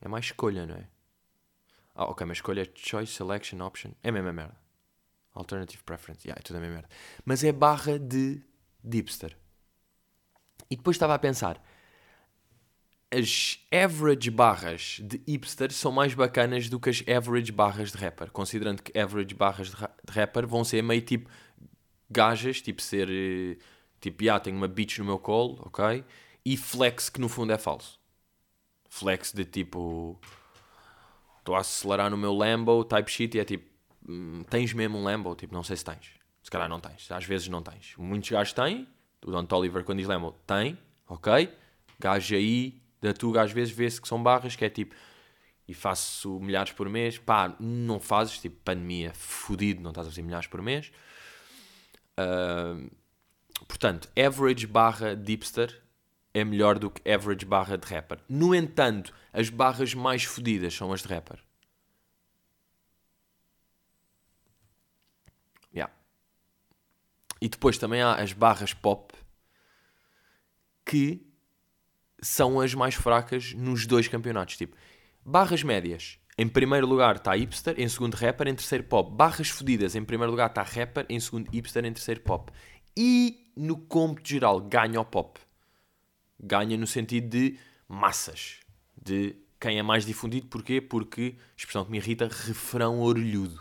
É 0.00 0.08
mais 0.08 0.24
escolha, 0.24 0.66
não 0.66 0.74
é? 0.74 0.88
Ah, 1.94 2.06
ok, 2.06 2.26
mas 2.26 2.38
escolha 2.38 2.62
é 2.62 2.72
choice, 2.74 3.12
selection, 3.12 3.64
option. 3.64 3.92
É 4.02 4.08
a 4.08 4.12
mesma 4.12 4.32
merda. 4.32 4.56
Alternative 5.34 5.84
preference. 5.84 6.26
Yeah, 6.26 6.40
é 6.40 6.42
tudo 6.42 6.56
a 6.56 6.60
mesma 6.60 6.74
merda. 6.74 6.88
Mas 7.24 7.44
é 7.44 7.52
barra 7.52 7.96
de 7.96 8.42
hipster. 8.82 9.38
E 10.70 10.76
depois 10.76 10.96
estava 10.96 11.14
a 11.14 11.18
pensar. 11.18 11.62
As 13.12 13.58
average 13.72 14.30
barras 14.30 15.00
de 15.02 15.20
hipster 15.26 15.72
são 15.72 15.90
mais 15.90 16.14
bacanas 16.14 16.68
do 16.68 16.78
que 16.78 16.90
as 16.90 17.02
average 17.08 17.50
barras 17.50 17.90
de 17.90 17.98
rapper. 17.98 18.30
Considerando 18.30 18.82
que 18.82 18.96
average 18.96 19.34
barras 19.34 19.70
de, 19.70 19.76
ra- 19.76 19.90
de 20.08 20.12
rapper 20.12 20.46
vão 20.46 20.62
ser 20.62 20.80
meio 20.82 21.02
tipo 21.02 21.28
gajas, 22.08 22.62
tipo 22.62 22.80
ser 22.80 23.08
eh, 23.10 23.58
tipo, 24.00 24.30
ah, 24.30 24.38
tenho 24.38 24.56
uma 24.56 24.68
bitch 24.68 24.98
no 24.98 25.04
meu 25.04 25.18
colo, 25.18 25.60
ok? 25.66 26.04
E 26.44 26.56
flex 26.56 27.10
que 27.10 27.20
no 27.20 27.28
fundo 27.28 27.52
é 27.52 27.58
falso. 27.58 27.98
Flex 28.88 29.32
de 29.32 29.44
tipo 29.44 30.20
estou 31.38 31.54
a 31.54 31.60
acelerar 31.60 32.10
no 32.10 32.16
meu 32.16 32.32
Lambo, 32.32 32.84
type 32.84 33.10
shit, 33.10 33.36
e 33.36 33.40
é 33.40 33.44
tipo, 33.44 33.68
hum, 34.08 34.42
tens 34.48 34.72
mesmo 34.72 34.98
um 34.98 35.02
Lambo? 35.04 35.34
Tipo, 35.34 35.54
não 35.54 35.62
sei 35.62 35.76
se 35.76 35.84
tens. 35.84 36.12
Se 36.42 36.50
calhar 36.50 36.68
não 36.68 36.80
tens. 36.80 37.10
Às 37.10 37.24
vezes 37.24 37.48
não 37.48 37.62
tens. 37.62 37.94
Muitos 37.98 38.30
gajos 38.30 38.52
têm. 38.52 38.86
O 39.24 39.30
Don 39.30 39.46
Oliver, 39.56 39.84
quando 39.84 39.98
diz 39.98 40.08
Lambo, 40.08 40.32
tem, 40.46 40.78
ok? 41.06 41.52
Gajo 41.98 42.34
aí, 42.34 42.80
da 43.00 43.12
Tuga, 43.12 43.42
às 43.42 43.52
vezes 43.52 43.72
vê-se 43.72 44.00
que 44.00 44.08
são 44.08 44.22
barras, 44.22 44.56
que 44.56 44.64
é 44.64 44.70
tipo, 44.70 44.94
e 45.68 45.74
faço 45.74 46.40
milhares 46.40 46.72
por 46.72 46.88
mês. 46.88 47.18
Pá, 47.18 47.54
não 47.60 48.00
fazes, 48.00 48.38
tipo, 48.40 48.56
pandemia, 48.64 49.12
fodido, 49.14 49.82
não 49.82 49.90
estás 49.90 50.06
a 50.06 50.10
fazer 50.10 50.22
milhares 50.22 50.46
por 50.46 50.62
mês. 50.62 50.90
Ah, 52.16 52.76
portanto, 53.68 54.08
average 54.18 54.66
barra 54.66 55.14
de 55.16 55.32
hipster 55.32 55.82
é 56.34 56.44
melhor 56.44 56.78
do 56.78 56.90
que 56.90 57.08
average 57.10 57.44
barra 57.46 57.76
de 57.78 57.86
rapper. 57.86 58.18
No 58.28 58.54
entanto, 58.54 59.12
as 59.32 59.48
barras 59.48 59.94
mais 59.94 60.24
fodidas 60.24 60.74
são 60.74 60.92
as 60.92 61.02
de 61.02 61.08
rapper. 61.08 61.38
Yeah. 65.74 65.92
E 67.40 67.48
depois 67.48 67.78
também 67.78 68.02
há 68.02 68.14
as 68.14 68.32
barras 68.32 68.74
pop 68.74 69.14
que 70.84 71.26
são 72.20 72.60
as 72.60 72.74
mais 72.74 72.94
fracas 72.94 73.54
nos 73.54 73.86
dois 73.86 74.08
campeonatos. 74.08 74.56
Tipo, 74.56 74.76
barras 75.24 75.62
médias. 75.62 76.18
Em 76.36 76.48
primeiro 76.48 76.86
lugar 76.86 77.16
está 77.16 77.34
hipster, 77.34 77.74
em 77.78 77.88
segundo 77.88 78.14
rapper, 78.14 78.48
em 78.48 78.54
terceiro 78.54 78.84
pop. 78.84 79.14
Barras 79.14 79.48
fodidas, 79.48 79.94
em 79.94 80.04
primeiro 80.04 80.30
lugar 80.30 80.48
está 80.50 80.62
rapper, 80.62 81.06
em 81.08 81.20
segundo 81.20 81.50
hipster, 81.50 81.84
em 81.84 81.92
terceiro 81.92 82.20
pop. 82.20 82.52
E 82.96 83.52
no 83.56 83.76
cômputo 83.76 84.28
geral 84.28 84.60
ganha 84.60 85.00
o 85.00 85.04
pop 85.04 85.38
ganha 86.42 86.76
no 86.76 86.86
sentido 86.86 87.28
de 87.28 87.58
massas, 87.86 88.60
de 89.00 89.36
quem 89.60 89.78
é 89.78 89.82
mais 89.82 90.06
difundido. 90.06 90.46
Porquê? 90.46 90.80
Porque, 90.80 91.36
expressão 91.56 91.84
que 91.84 91.90
me 91.90 91.98
irrita, 91.98 92.26
refrão 92.26 93.00
orelhudo. 93.00 93.60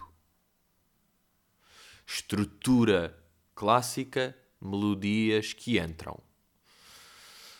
Estrutura 2.08 3.19
clássica, 3.60 4.34
melodias 4.62 5.52
que 5.52 5.78
entram. 5.78 6.18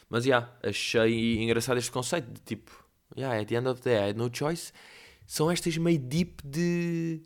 Mas, 0.10 0.24
já, 0.24 0.38
yeah, 0.38 0.60
achei 0.64 1.44
engraçado 1.44 1.78
este 1.78 1.92
conceito 1.92 2.32
de 2.32 2.40
tipo, 2.40 2.72
yeah, 3.18 3.38
at 3.38 3.50
the 3.50 3.56
end 3.56 3.68
of 3.68 3.82
the 3.82 3.90
day, 3.90 4.00
I 4.00 4.10
had 4.12 4.18
no 4.18 4.30
choice. 4.34 4.72
São 5.28 5.52
estas 5.52 5.76
meio 5.76 6.00
deep 6.00 6.42
de... 6.42 7.22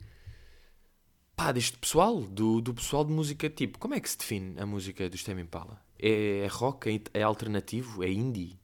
Pá, 1.36 1.52
deste 1.52 1.78
pessoal, 1.78 2.22
do, 2.22 2.62
do 2.62 2.74
pessoal 2.74 3.06
de 3.06 3.14
música, 3.14 3.48
tipo, 3.48 3.78
como 3.78 3.94
é 3.94 4.00
que 4.00 4.10
se 4.10 4.18
define 4.18 4.60
a 4.60 4.66
música 4.66 5.08
do 5.08 5.24
Tame 5.24 5.44
Impala? 5.44 5.80
É, 6.00 6.40
é 6.40 6.48
rock? 6.48 6.90
É, 7.14 7.20
é 7.20 7.22
alternativo? 7.22 8.04
É 8.04 8.10
indie? 8.10 8.60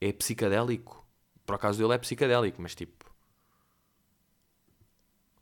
É 0.00 0.12
psicadélico? 0.12 1.06
Por 1.46 1.54
acaso 1.54 1.78
dele 1.78 1.94
é 1.94 1.98
psicadélico, 1.98 2.60
mas 2.60 2.74
tipo. 2.74 3.06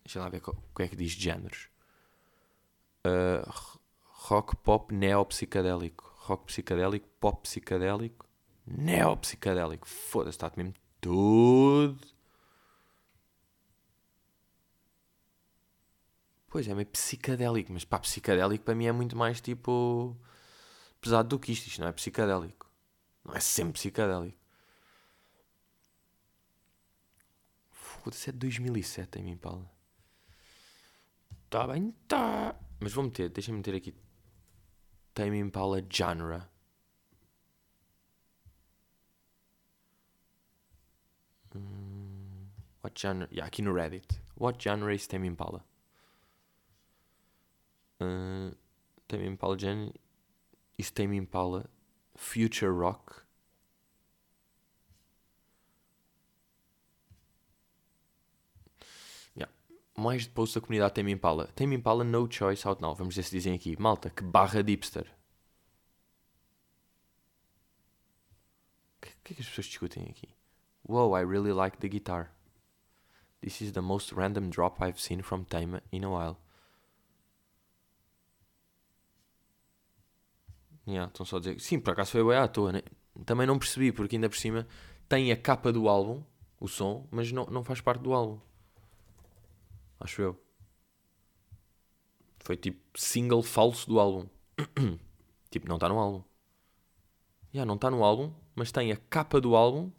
Deixa 0.04 0.20
lá 0.20 0.28
ver 0.28 0.42
o 0.46 0.74
que 0.74 0.82
é 0.82 0.88
que 0.88 0.96
diz 0.96 1.12
de 1.12 1.24
géneros. 1.24 1.68
Uh, 3.04 3.76
rock, 4.28 4.56
pop, 4.56 4.92
neo-psicadélico. 4.92 6.12
Rock 6.18 6.46
psicadélico, 6.46 7.08
pop 7.20 7.40
psicadélico, 7.42 8.26
neo-psicadélico. 8.66 9.86
Foda-se, 9.86 10.36
está 10.36 10.52
mesmo 10.56 10.74
tudo. 11.00 12.04
Pois 16.48 16.66
é, 16.66 16.74
meio 16.74 16.86
psicadélico, 16.86 17.72
mas 17.72 17.84
pá, 17.84 17.98
psicadélico 17.98 18.64
para 18.64 18.74
mim 18.74 18.86
é 18.86 18.92
muito 18.92 19.16
mais 19.16 19.40
tipo 19.40 20.16
pesado 21.00 21.28
do 21.28 21.38
que 21.38 21.52
isto. 21.52 21.68
Isto 21.68 21.80
não 21.80 21.88
é 21.88 21.92
psicadélico. 21.92 22.66
Não 23.24 23.34
é 23.34 23.40
sempre 23.40 23.74
psicadélico. 23.74 24.38
Foda-se, 27.70 28.30
é 28.30 28.32
de 28.32 28.38
2007 28.38 29.18
em 29.18 29.22
mim, 29.22 29.36
Paula. 29.36 29.70
Tá 31.48 31.66
bem, 31.68 31.94
tá. 32.08 32.56
Mas 32.80 32.92
vou 32.92 33.04
meter, 33.04 33.28
deixa-me 33.28 33.58
meter 33.58 33.74
aqui. 33.74 34.05
Tame 35.16 35.34
Impala 35.40 35.82
Genre. 35.90 36.48
Hum, 41.52 42.50
what 42.82 42.96
genre? 42.96 43.26
Yeah, 43.32 43.46
aqui 43.46 43.62
no 43.62 43.72
Reddit. 43.72 44.20
What 44.36 44.62
genre 44.62 44.94
is 44.94 45.06
Tame 45.08 45.24
Impala? 45.24 45.62
Uh, 48.00 48.50
Tame 49.08 49.26
Impala 49.26 49.56
Gen 49.58 49.92
Isso 50.78 50.92
tem 50.94 51.08
me 51.08 51.16
Impala. 51.18 51.66
Future 52.16 52.72
Rock. 52.72 53.24
Yeah. 59.34 59.46
Mais 59.98 60.24
de 60.24 60.28
posts 60.28 60.54
da 60.54 60.60
comunidade 60.60 60.94
tem 60.94 61.10
Impala. 61.10 61.46
Tem 61.54 61.66
me 61.66 61.76
Impala 61.76 62.04
No 62.04 62.30
Choice 62.30 62.66
Out 62.68 62.82
Now. 62.82 62.94
Vamos 62.94 63.16
ver 63.16 63.22
se 63.22 63.30
dizem 63.30 63.54
aqui. 63.54 63.80
Malta, 63.80 64.10
que 64.10 64.22
barra 64.22 64.62
de 64.62 64.72
hipster. 64.72 65.06
O 68.96 69.00
que, 69.00 69.10
que 69.24 69.32
é 69.32 69.36
que 69.36 69.42
as 69.42 69.48
pessoas 69.48 69.66
discutem 69.66 70.06
aqui? 70.10 70.28
Wow, 70.86 71.16
I 71.18 71.24
really 71.24 71.52
like 71.52 71.78
the 71.78 71.88
guitar. 71.88 72.30
This 73.40 73.60
is 73.60 73.72
the 73.72 73.80
most 73.80 74.14
random 74.14 74.50
drop 74.50 74.82
I've 74.82 75.00
seen 75.00 75.22
from 75.22 75.44
Tame 75.44 75.80
in 75.90 76.04
a 76.04 76.10
while. 76.10 76.36
Yeah, 80.86 81.10
estão 81.10 81.26
só 81.26 81.36
a 81.36 81.40
dizer. 81.40 81.60
Sim, 81.60 81.80
por 81.80 81.92
acaso 81.92 82.12
foi 82.12 82.24
bem 82.24 82.36
à 82.36 82.46
toa, 82.46 82.72
né? 82.72 82.82
Também 83.24 83.46
não 83.46 83.58
percebi, 83.58 83.90
porque 83.92 84.16
ainda 84.16 84.28
por 84.28 84.36
cima 84.36 84.66
tem 85.08 85.32
a 85.32 85.36
capa 85.36 85.72
do 85.72 85.88
álbum, 85.88 86.22
o 86.60 86.68
som, 86.68 87.08
mas 87.10 87.32
não, 87.32 87.46
não 87.46 87.64
faz 87.64 87.80
parte 87.80 88.02
do 88.02 88.12
álbum. 88.12 88.40
Acho 90.00 90.22
eu. 90.22 90.42
Foi 92.40 92.56
tipo 92.56 92.78
single 92.94 93.42
falso 93.42 93.88
do 93.88 93.98
álbum. 93.98 94.28
tipo, 95.50 95.68
não 95.68 95.76
está 95.76 95.88
no 95.88 95.98
álbum. 95.98 96.18
Já, 97.52 97.58
yeah, 97.60 97.66
não 97.66 97.74
está 97.74 97.90
no 97.90 98.04
álbum, 98.04 98.32
mas 98.54 98.70
tem 98.70 98.92
a 98.92 98.96
capa 98.96 99.40
do 99.40 99.56
álbum. 99.56 99.90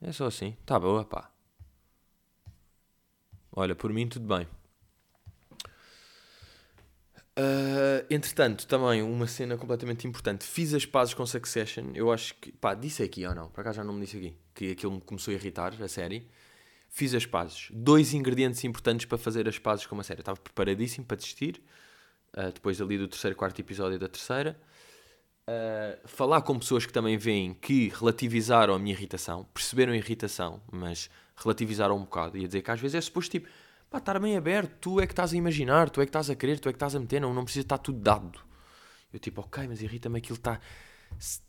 É 0.00 0.10
só 0.12 0.26
assim. 0.26 0.56
Tá 0.64 0.78
boa, 0.78 1.04
pá. 1.04 1.30
Olha, 3.52 3.74
por 3.74 3.92
mim 3.92 4.08
tudo 4.08 4.26
bem. 4.26 4.48
Uh, 7.38 8.04
entretanto, 8.10 8.66
também 8.66 9.02
uma 9.02 9.26
cena 9.26 9.56
completamente 9.56 10.06
importante. 10.06 10.44
Fiz 10.44 10.74
as 10.74 10.84
pazes 10.84 11.14
com 11.14 11.24
Succession. 11.24 11.90
Eu 11.94 12.12
acho 12.12 12.34
que. 12.34 12.52
Pá, 12.52 12.74
disse 12.74 13.02
aqui 13.02 13.26
ou 13.26 13.34
não? 13.34 13.48
Para 13.48 13.64
cá 13.64 13.72
já 13.72 13.84
não 13.84 13.94
me 13.94 14.00
disse 14.00 14.16
aqui. 14.16 14.36
Que 14.54 14.70
aquilo 14.72 14.92
me 14.92 15.00
começou 15.00 15.32
a 15.32 15.34
irritar, 15.34 15.74
a 15.82 15.88
série. 15.88 16.28
Fiz 16.94 17.14
as 17.14 17.24
pazes. 17.24 17.68
Dois 17.72 18.12
ingredientes 18.12 18.62
importantes 18.64 19.06
para 19.06 19.16
fazer 19.16 19.48
as 19.48 19.58
pazes 19.58 19.86
com 19.86 19.94
uma 19.94 20.04
série. 20.04 20.20
Eu 20.20 20.22
estava 20.22 20.38
preparadíssimo 20.38 21.06
para 21.06 21.16
desistir. 21.16 21.62
Uh, 22.36 22.52
depois 22.52 22.82
ali 22.82 22.98
do 22.98 23.08
terceiro, 23.08 23.34
quarto 23.34 23.58
episódio 23.58 23.98
da 23.98 24.08
terceira. 24.08 24.60
Uh, 25.48 26.06
falar 26.06 26.42
com 26.42 26.58
pessoas 26.58 26.84
que 26.84 26.92
também 26.92 27.16
veem 27.16 27.54
que 27.54 27.88
relativizaram 27.88 28.74
a 28.74 28.78
minha 28.78 28.94
irritação. 28.94 29.46
Perceberam 29.54 29.94
a 29.94 29.96
irritação, 29.96 30.60
mas 30.70 31.08
relativizaram 31.34 31.96
um 31.96 32.02
bocado. 32.02 32.36
E 32.36 32.44
a 32.44 32.46
dizer 32.46 32.60
que 32.60 32.70
às 32.70 32.78
vezes 32.78 32.94
é 32.94 33.00
suposto 33.00 33.30
tipo 33.30 33.48
pá, 33.88 33.96
estar 33.96 34.18
bem 34.18 34.36
aberto, 34.36 34.74
tu 34.78 35.00
é 35.00 35.06
que 35.06 35.14
estás 35.14 35.32
a 35.32 35.36
imaginar, 35.36 35.88
tu 35.88 36.02
é 36.02 36.04
que 36.04 36.10
estás 36.10 36.28
a 36.28 36.34
querer, 36.34 36.60
tu 36.60 36.68
é 36.68 36.72
que 36.72 36.76
estás 36.76 36.94
a 36.94 37.00
meter, 37.00 37.20
não, 37.20 37.32
não 37.32 37.44
precisa 37.44 37.64
estar 37.64 37.78
tudo 37.78 38.00
dado. 38.00 38.38
Eu 39.10 39.18
tipo, 39.18 39.40
ok, 39.40 39.66
mas 39.66 39.80
irrita-me 39.80 40.18
aquilo 40.18 40.36
está 40.36 40.60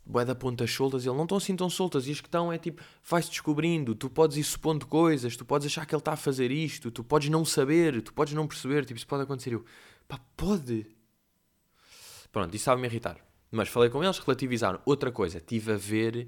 bué 0.06 0.26
da 0.26 0.36
pontas 0.36 0.71
soltas, 0.71 1.06
ele 1.06 1.15
não 1.15 1.23
estão 1.23 1.38
assim 1.38 1.56
tão 1.56 1.69
soltas, 1.69 2.08
e 2.08 2.12
as 2.12 2.21
que 2.21 2.28
estão 2.28 2.52
é 2.52 2.58
tipo, 2.58 2.82
vai-se 3.04 3.30
descobrindo, 3.30 3.95
tu 3.95 4.10
podes 4.10 4.38
ir 4.38 4.43
supondo 4.43 4.86
coisas, 4.86 5.36
tu 5.36 5.45
podes 5.45 5.67
achar 5.67 5.86
que 5.86 5.93
ele 5.93 6.02
está 6.02 6.13
a 6.13 6.17
fazer 6.17 6.52
isto, 6.52 6.91
tu 6.91 7.04
podes 7.04 7.30
não 7.30 7.43
saber, 7.43 8.02
tu 8.02 8.13
podes 8.13 8.34
não 8.34 8.47
perceber, 8.47 8.86
tipo, 8.86 8.97
isso 8.97 9.08
pode 9.08 9.23
acontecer. 9.23 9.54
Eu, 9.54 9.65
pá, 10.08 10.19
pode. 10.38 10.86
Pronto, 12.32 12.56
isso 12.56 12.65
sabe-me 12.65 12.88
irritar. 12.88 13.17
Mas 13.52 13.69
falei 13.69 13.89
com 13.89 14.04
eles, 14.04 14.17
relativizaram. 14.17 14.82
Outra 14.86 15.12
coisa, 15.12 15.39
tive 15.39 15.73
a 15.73 15.78
ver 15.78 16.28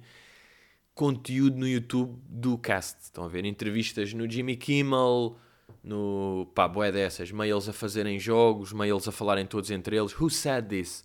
conteúdo 0.93 1.57
no 1.57 1.67
YouTube 1.67 2.17
do 2.29 2.57
cast. 2.57 3.01
Estão 3.01 3.25
a 3.25 3.27
ver 3.27 3.45
entrevistas 3.45 4.13
no 4.13 4.29
Jimmy 4.29 4.55
Kimmel, 4.55 5.35
no 5.83 6.51
pá, 6.55 6.67
boé 6.67 6.91
dessas, 6.91 7.31
mails 7.31 7.67
a 7.67 7.73
fazerem 7.73 8.19
jogos, 8.19 8.71
mails 8.71 9.07
a 9.07 9.11
falarem 9.11 9.45
todos 9.45 9.69
entre 9.71 9.97
eles. 9.97 10.19
Who 10.19 10.29
said 10.29 10.67
this? 10.67 11.03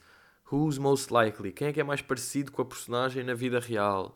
Who's 0.52 0.78
most 0.78 1.12
likely? 1.12 1.52
Quem 1.52 1.68
é 1.68 1.72
que 1.72 1.80
é 1.80 1.84
mais 1.84 2.02
parecido 2.02 2.50
com 2.50 2.62
a 2.62 2.64
personagem 2.64 3.22
na 3.22 3.34
vida 3.34 3.60
real? 3.60 4.14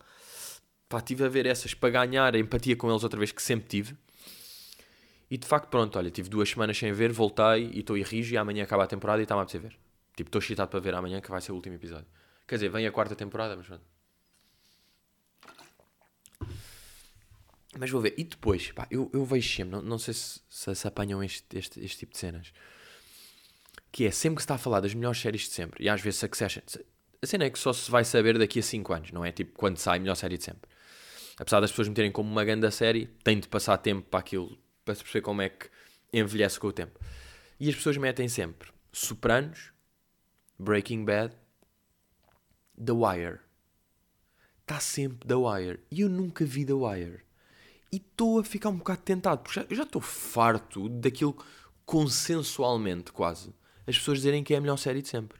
Pá, 0.89 0.99
tive 1.01 1.23
a 1.23 1.29
ver 1.29 1.45
essas 1.45 1.73
para 1.73 1.89
ganhar 1.89 2.35
a 2.35 2.39
empatia 2.39 2.75
com 2.75 2.89
eles 2.89 3.03
outra 3.03 3.17
vez, 3.17 3.31
que 3.31 3.41
sempre 3.41 3.67
tive. 3.67 3.95
E 5.29 5.37
de 5.37 5.47
facto, 5.47 5.69
pronto, 5.69 5.97
olha, 5.97 6.11
tive 6.11 6.29
duas 6.29 6.49
semanas 6.49 6.77
sem 6.77 6.91
ver, 6.91 7.11
voltei 7.11 7.71
e 7.73 7.79
estou 7.79 7.97
irrijo 7.97 8.33
e 8.33 8.37
amanhã 8.37 8.63
acaba 8.63 8.83
a 8.83 8.87
temporada 8.87 9.21
e 9.21 9.23
está-me 9.23 9.39
a 9.39 9.43
apetecer 9.43 9.61
ver. 9.61 9.77
Tipo, 10.15 10.27
estou 10.27 10.39
excitado 10.39 10.69
para 10.69 10.79
ver 10.79 10.93
amanhã 10.93 11.19
que 11.19 11.29
vai 11.29 11.41
ser 11.41 11.51
o 11.51 11.55
último 11.55 11.75
episódio. 11.75 12.07
Quer 12.47 12.55
dizer, 12.55 12.69
vem 12.69 12.85
a 12.85 12.91
quarta 12.91 13.15
temporada, 13.15 13.55
mas 13.55 13.65
pronto. 13.65 13.83
Mas 17.77 17.89
vou 17.89 17.99
ver. 17.99 18.13
E 18.17 18.23
depois, 18.23 18.71
pá, 18.71 18.87
eu, 18.89 19.09
eu 19.13 19.25
vejo 19.25 19.53
sempre, 19.53 19.71
não, 19.71 19.81
não 19.81 19.97
sei 19.97 20.13
se, 20.13 20.39
se, 20.47 20.75
se 20.75 20.87
apanham 20.87 21.23
este, 21.23 21.57
este, 21.57 21.83
este 21.83 21.99
tipo 21.99 22.13
de 22.13 22.19
cenas, 22.19 22.53
que 23.95 24.05
é 24.05 24.11
sempre 24.11 24.35
que 24.35 24.41
se 24.41 24.43
está 24.43 24.55
a 24.55 24.57
falar 24.57 24.81
das 24.81 24.93
melhores 24.93 25.21
séries 25.21 25.43
de 25.43 25.51
sempre, 25.51 25.85
e 25.85 25.87
às 25.87 26.01
vezes 26.01 26.19
Succession, 26.19 26.61
a 27.21 27.25
cena 27.25 27.45
é 27.45 27.49
que 27.49 27.57
só 27.57 27.71
se 27.71 27.89
vai 27.89 28.03
saber 28.03 28.37
daqui 28.37 28.59
a 28.59 28.61
5 28.61 28.93
anos, 28.93 29.11
não 29.13 29.23
é 29.23 29.31
tipo 29.31 29.57
quando 29.57 29.77
sai 29.77 29.95
a 29.95 30.01
melhor 30.01 30.15
série 30.15 30.37
de 30.37 30.43
sempre. 30.43 30.69
Apesar 31.37 31.61
das 31.61 31.69
pessoas 31.69 31.87
meterem 31.87 32.11
como 32.11 32.29
uma 32.29 32.43
grande 32.43 32.69
série, 32.71 33.05
tem 33.23 33.39
de 33.39 33.47
passar 33.47 33.77
tempo 33.77 34.05
para 34.09 34.19
aquilo, 34.19 34.59
para 34.83 34.95
se 34.95 35.01
perceber 35.01 35.21
como 35.21 35.41
é 35.41 35.47
que 35.47 35.69
envelhece 36.11 36.59
com 36.59 36.67
o 36.67 36.73
tempo. 36.73 36.99
E 37.57 37.69
as 37.69 37.75
pessoas 37.75 37.95
metem 37.95 38.27
sempre 38.27 38.69
Sopranos, 38.91 39.71
Breaking 40.59 41.05
Bad, 41.05 41.33
The 42.77 42.91
Wire. 42.91 43.39
Está 44.59 44.81
sempre 44.81 45.25
The 45.25 45.35
Wire. 45.35 45.79
E 45.89 46.01
eu 46.01 46.09
nunca 46.09 46.43
vi 46.43 46.65
The 46.65 46.73
Wire. 46.73 47.21
E 47.93 47.95
estou 47.95 48.41
a 48.41 48.43
ficar 48.43 48.67
um 48.67 48.77
bocado 48.77 49.03
tentado, 49.03 49.41
porque 49.41 49.57
já, 49.57 49.65
eu 49.69 49.75
já 49.77 49.83
estou 49.83 50.01
farto 50.01 50.89
daquilo 50.89 51.37
consensualmente, 51.85 53.13
quase, 53.13 53.53
as 53.87 53.97
pessoas 53.97 54.19
dizerem 54.19 54.43
que 54.43 54.53
é 54.53 54.57
a 54.57 54.61
melhor 54.61 54.77
série 54.77 55.01
de 55.01 55.07
sempre. 55.07 55.39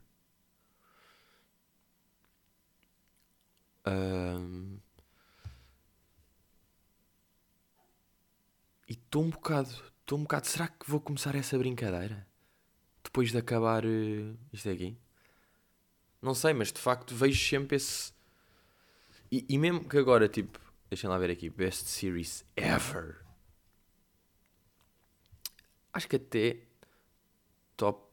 Um... 3.88 4.79
E 8.88 8.93
estou 8.93 9.23
um 9.23 9.29
bocado, 9.29 9.69
estou 10.01 10.19
um 10.19 10.23
bocado, 10.23 10.47
será 10.47 10.67
que 10.67 10.89
vou 10.89 10.99
começar 10.99 11.36
essa 11.36 11.58
brincadeira? 11.58 12.27
Depois 13.03 13.31
de 13.31 13.38
acabar 13.38 13.86
uh, 13.86 14.38
isto 14.53 14.69
aqui? 14.69 14.97
Não 16.21 16.34
sei, 16.34 16.53
mas 16.53 16.71
de 16.71 16.79
facto 16.79 17.15
vejo 17.15 17.47
sempre 17.47 17.77
esse. 17.77 18.13
E, 19.31 19.45
e 19.49 19.58
mesmo 19.58 19.88
que 19.88 19.97
agora, 19.97 20.27
tipo, 20.29 20.60
Deixem 20.89 21.10
lá 21.10 21.17
ver 21.17 21.31
aqui. 21.31 21.49
Best 21.49 21.88
Series 21.88 22.45
Ever. 22.55 23.25
Acho 25.93 26.08
que 26.08 26.15
até 26.17 26.60
top. 27.75 28.05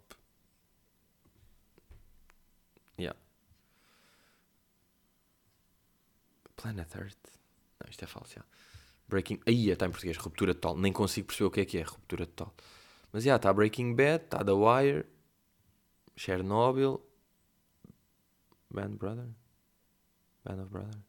Yeah. 2.99 3.19
Planet 6.63 6.95
Earth. 6.95 7.19
Não, 7.81 7.91
isto 7.91 8.05
é 8.05 8.07
falso. 8.07 8.35
Yeah. 8.35 8.49
Breaking. 9.09 9.41
Aí 9.47 9.71
está 9.71 9.87
em 9.87 9.91
português. 9.91 10.17
Ruptura 10.17 10.55
total. 10.55 10.77
Nem 10.77 10.93
consigo 10.93 11.27
perceber 11.27 11.47
o 11.47 11.51
que 11.51 11.61
é 11.61 11.65
que 11.65 11.79
é 11.79 11.83
ruptura 11.83 12.25
total. 12.25 12.55
Mas 13.13 13.25
já 13.25 13.37
está 13.37 13.53
Breaking 13.53 13.95
Bad, 13.95 14.25
está 14.25 14.45
The 14.45 14.53
Wire, 14.53 15.07
Chernobyl, 16.17 17.03
Band 18.71 18.91
Brother, 18.91 19.29
Band 20.45 20.63
of 20.63 20.71
Brother. 20.71 21.01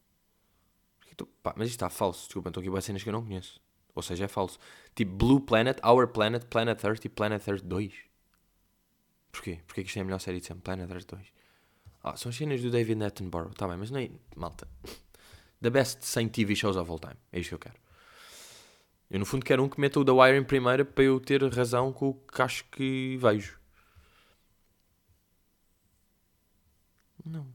Tô, 1.16 1.28
pá, 1.28 1.54
mas 1.56 1.68
isto 1.68 1.76
está 1.76 1.90
falso, 1.90 2.26
desculpa, 2.26 2.50
estou 2.50 2.60
aqui 2.60 2.70
com 2.70 2.82
cenas 2.82 3.04
que 3.04 3.10
eu 3.10 3.14
não 3.14 3.24
conheço. 3.24 3.62
Ou 3.94 4.02
seja, 4.02 4.26
é 4.26 4.28
falso. 4.28 4.58
Tipo 4.96 5.16
Blue 5.16 5.40
Planet, 5.40 5.78
Our 5.86 6.08
Planet, 6.08 6.44
Planet 6.46 6.84
Earth 6.84 7.06
e 7.06 7.10
Planet 7.10 7.48
Earth 7.48 7.64
2. 7.64 7.94
Porquê? 9.32 9.60
Porquê 9.66 9.84
que 9.84 9.88
isto 9.88 9.98
é 9.98 10.02
a 10.02 10.06
melhor 10.06 10.20
série 10.20 10.40
de 10.40 10.48
sempre? 10.48 10.64
Planet 10.64 10.90
Earth 10.90 11.08
2. 11.08 11.34
Ah, 12.04 12.18
são 12.18 12.32
as 12.32 12.36
cenas 12.36 12.62
do 12.62 12.70
David 12.70 13.02
Attenborough. 13.04 13.52
Está 13.52 13.68
bem, 13.68 13.78
mas 13.78 13.92
não 13.92 14.00
é... 14.00 14.10
Malta. 14.36 14.68
The 15.64 15.70
best 15.70 16.04
100 16.04 16.30
TV 16.30 16.56
shows 16.56 16.76
of 16.76 16.92
all 16.92 17.00
time. 17.00 17.16
É 17.32 17.40
isto 17.40 17.50
que 17.50 17.56
eu 17.56 17.60
quero. 17.60 17.80
Eu 19.10 19.20
no 19.20 19.26
fundo 19.26 19.46
quero 19.46 19.64
um 19.64 19.70
que 19.70 19.80
meta 19.80 19.98
o 19.98 20.04
The 20.04 20.12
Wire 20.12 20.38
em 20.38 20.44
primeira 20.44 20.84
para 20.84 21.06
eu 21.06 21.22
ter 21.22 21.42
razão 21.54 21.94
com 21.94 22.10
o 22.10 22.14
que 22.14 22.42
acho 22.42 22.66
que 22.66 23.18
vejo. 23.18 23.58
Não. 27.26 27.48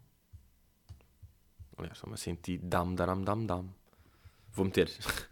Aliás, 1.77 1.99
estou-me 1.99 2.15
a 2.15 2.17
sentir 2.17 2.59
dam, 2.59 2.95
daram, 2.95 3.23
dam, 3.23 3.45
dam. 3.45 3.69
Vou 4.53 4.65
meter. 4.65 4.89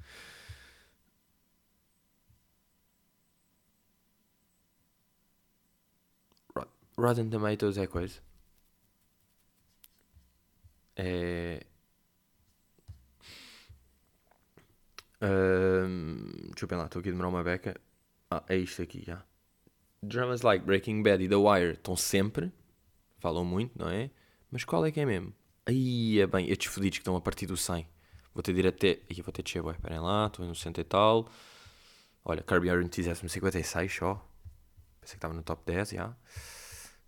Rotten 6.99 7.31
Tomatoes 7.31 7.79
é 7.79 7.87
coisa. 7.87 8.21
É. 10.97 11.65
Deixa 15.21 16.67
eu 16.71 16.79
lá, 16.79 16.87
estou 16.87 17.01
aqui 17.01 17.09
a 17.09 17.13
demorar 17.13 17.29
uma 17.29 17.43
beca. 17.43 17.81
Ah, 18.31 18.43
é 18.49 18.57
isto 18.57 18.83
aqui 18.83 19.03
já. 19.05 19.25
Dramas 20.03 20.43
like 20.43 20.65
Breaking 20.65 21.03
Bad 21.03 21.23
e 21.25 21.29
The 21.29 21.37
Wire 21.37 21.73
estão 21.73 21.97
sempre. 21.97 22.53
Falam 23.19 23.45
muito, 23.45 23.79
não 23.79 23.89
é? 23.89 24.11
Mas 24.51 24.65
qual 24.65 24.85
é 24.85 24.91
que 24.91 25.01
é 25.01 25.07
mesmo? 25.07 25.33
Aí 25.65 26.21
é 26.21 26.27
bem, 26.27 26.51
estes 26.51 26.73
fodidos 26.73 26.99
que 26.99 27.03
estão 27.03 27.17
a 27.17 27.21
partir 27.21 27.47
do 27.47 27.57
100. 27.57 27.87
Vou 28.33 28.43
ter 28.43 28.53
de 28.53 28.61
ir 28.61 28.67
até. 28.67 29.01
Aí 29.11 29.21
vou 29.23 29.33
ter 29.33 29.43
de 29.43 29.51
chegar, 29.51 29.73
esperem 29.73 29.99
lá, 29.99 30.27
estou 30.27 30.47
no 30.47 30.55
60 30.55 30.81
e 30.81 30.85
tal. 30.85 31.29
Olha, 32.25 32.43
Kirby 32.43 32.69
Enthusiasm 32.69 33.27
56 33.27 33.93
só. 33.93 34.15
Pensei 35.01 35.15
que 35.15 35.19
estava 35.19 35.35
no 35.35 35.43
top 35.43 35.63
10, 35.65 35.91
já. 35.91 36.15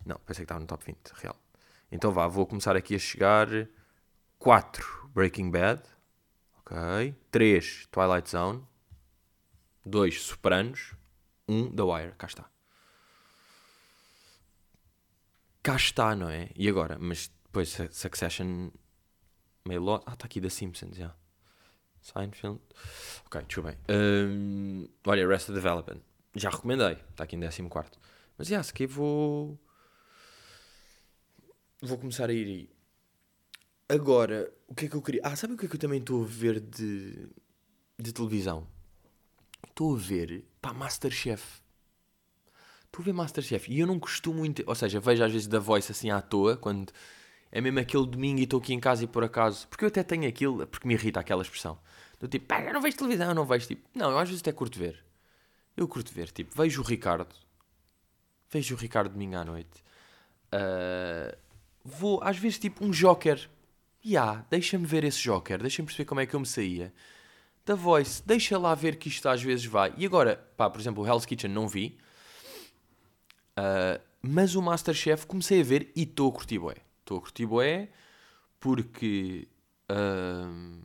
Não, 0.05 0.15
pensei 0.25 0.43
que 0.43 0.45
estava 0.45 0.59
no 0.59 0.65
top 0.65 0.83
20, 0.85 0.97
real. 1.15 1.35
Então 1.91 2.11
vá, 2.11 2.27
vou 2.27 2.45
começar 2.45 2.75
aqui 2.75 2.95
a 2.95 2.99
chegar. 2.99 3.47
4, 4.37 5.09
Breaking 5.13 5.51
Bad. 5.51 5.83
Ok. 6.69 7.15
3, 7.31 7.87
Twilight 7.91 8.29
Zone. 8.29 8.63
2, 9.85 10.21
Sopranos. 10.21 10.93
1, 11.47 11.75
The 11.75 11.81
Wire. 11.81 12.13
Cá 12.15 12.27
está. 12.27 12.49
Cá 15.63 15.75
está, 15.75 16.15
não 16.15 16.29
é? 16.29 16.49
E 16.55 16.69
agora? 16.69 16.97
Mas 16.99 17.31
depois 17.45 17.75
Succession 17.91 18.69
meio 19.67 19.81
lot. 19.81 20.03
Ah, 20.05 20.13
está 20.13 20.25
aqui 20.25 20.39
da 20.39 20.49
Simpsons, 20.49 20.95
já. 20.95 21.15
Seinfeld. 22.01 22.61
Ok, 23.25 23.45
eu 23.57 23.63
bem. 23.63 23.77
Um, 23.89 24.87
olha, 25.05 25.25
Arrested 25.25 25.55
Development. 25.55 26.01
Já 26.35 26.49
recomendei. 26.49 26.93
Está 27.09 27.23
aqui 27.23 27.35
em 27.35 27.39
14. 27.39 27.91
Mas 28.37 28.47
já, 28.47 28.61
se 28.63 28.73
que 28.73 28.85
vou. 28.87 29.59
Vou 31.81 31.97
começar 31.97 32.29
a 32.29 32.33
ir 32.33 32.45
aí. 32.45 32.78
Agora, 33.89 34.53
o 34.67 34.75
que 34.75 34.85
é 34.85 34.87
que 34.87 34.95
eu 34.95 35.01
queria. 35.01 35.21
Ah, 35.23 35.35
sabe 35.35 35.53
o 35.53 35.57
que 35.57 35.65
é 35.65 35.67
que 35.67 35.75
eu 35.75 35.79
também 35.79 35.99
estou 35.99 36.21
a 36.23 36.27
ver 36.27 36.59
de, 36.59 37.27
de 37.97 38.13
televisão? 38.13 38.67
Estou 39.67 39.95
a 39.95 39.97
ver. 39.97 40.45
Pá, 40.61 40.71
Masterchef. 40.71 41.59
Estou 42.85 43.01
a 43.01 43.05
ver 43.05 43.13
Masterchef. 43.13 43.71
E 43.71 43.79
eu 43.79 43.87
não 43.87 43.99
costumo 43.99 44.37
muito. 44.37 44.63
Ou 44.67 44.75
seja, 44.75 44.99
vejo 44.99 45.23
às 45.23 45.31
vezes 45.31 45.47
da 45.47 45.57
voice 45.57 45.91
assim 45.91 46.11
à 46.11 46.21
toa, 46.21 46.55
quando 46.55 46.93
é 47.51 47.59
mesmo 47.59 47.79
aquele 47.79 48.05
domingo 48.05 48.39
e 48.39 48.43
estou 48.43 48.59
aqui 48.59 48.75
em 48.75 48.79
casa 48.79 49.03
e 49.03 49.07
por 49.07 49.23
acaso. 49.23 49.67
Porque 49.67 49.83
eu 49.85 49.87
até 49.87 50.03
tenho 50.03 50.27
aquilo, 50.27 50.67
porque 50.67 50.87
me 50.87 50.93
irrita 50.93 51.19
aquela 51.19 51.41
expressão. 51.41 51.79
Do 52.19 52.27
tipo, 52.27 52.45
pá, 52.45 52.61
eu 52.61 52.73
não 52.73 52.81
vejo 52.81 52.95
televisão, 52.95 53.29
eu 53.29 53.35
não 53.35 53.45
vejo 53.45 53.65
tipo. 53.67 53.89
Não, 53.95 54.11
eu 54.11 54.19
às 54.19 54.29
vezes 54.29 54.41
até 54.41 54.51
curto 54.51 54.77
ver. 54.77 55.03
Eu 55.75 55.87
curto 55.87 56.13
ver, 56.13 56.29
tipo, 56.31 56.55
vejo 56.55 56.81
o 56.81 56.83
Ricardo. 56.83 57.33
Vejo 58.51 58.75
o 58.75 58.77
Ricardo 58.77 59.13
domingo 59.13 59.35
à 59.37 59.43
noite. 59.43 59.83
Uh, 60.53 61.35
vou, 61.83 62.19
às 62.23 62.37
vezes, 62.37 62.59
tipo, 62.59 62.85
um 62.85 62.91
Joker. 62.91 63.49
Yeah, 64.05 64.45
deixa-me 64.49 64.85
ver 64.85 65.03
esse 65.03 65.21
Joker, 65.21 65.61
deixa-me 65.61 65.85
perceber 65.85 66.05
como 66.05 66.21
é 66.21 66.25
que 66.25 66.33
eu 66.33 66.39
me 66.39 66.45
saía. 66.45 66.93
Da 67.65 67.75
Voice, 67.75 68.23
deixa 68.25 68.57
lá 68.57 68.73
ver 68.73 68.95
que 68.95 69.09
isto 69.09 69.27
às 69.27 69.43
vezes 69.43 69.65
vai. 69.65 69.93
E 69.97 70.05
agora, 70.05 70.37
pá, 70.55 70.69
por 70.69 70.79
exemplo, 70.79 71.03
o 71.03 71.07
Hell's 71.07 71.25
Kitchen 71.25 71.51
não 71.51 71.67
vi. 71.67 71.97
Uh, 73.57 74.01
mas 74.21 74.55
o 74.55 74.61
Masterchef 74.61 75.27
comecei 75.27 75.61
a 75.61 75.63
ver 75.63 75.91
e 75.95 76.03
estou 76.03 76.29
a 76.29 76.31
curtir 76.31 76.59
bué. 76.59 76.77
Estou 76.99 77.17
a 77.17 77.21
curtir 77.21 77.45
bué 77.45 77.89
porque... 78.59 79.47
Uh, 79.91 80.81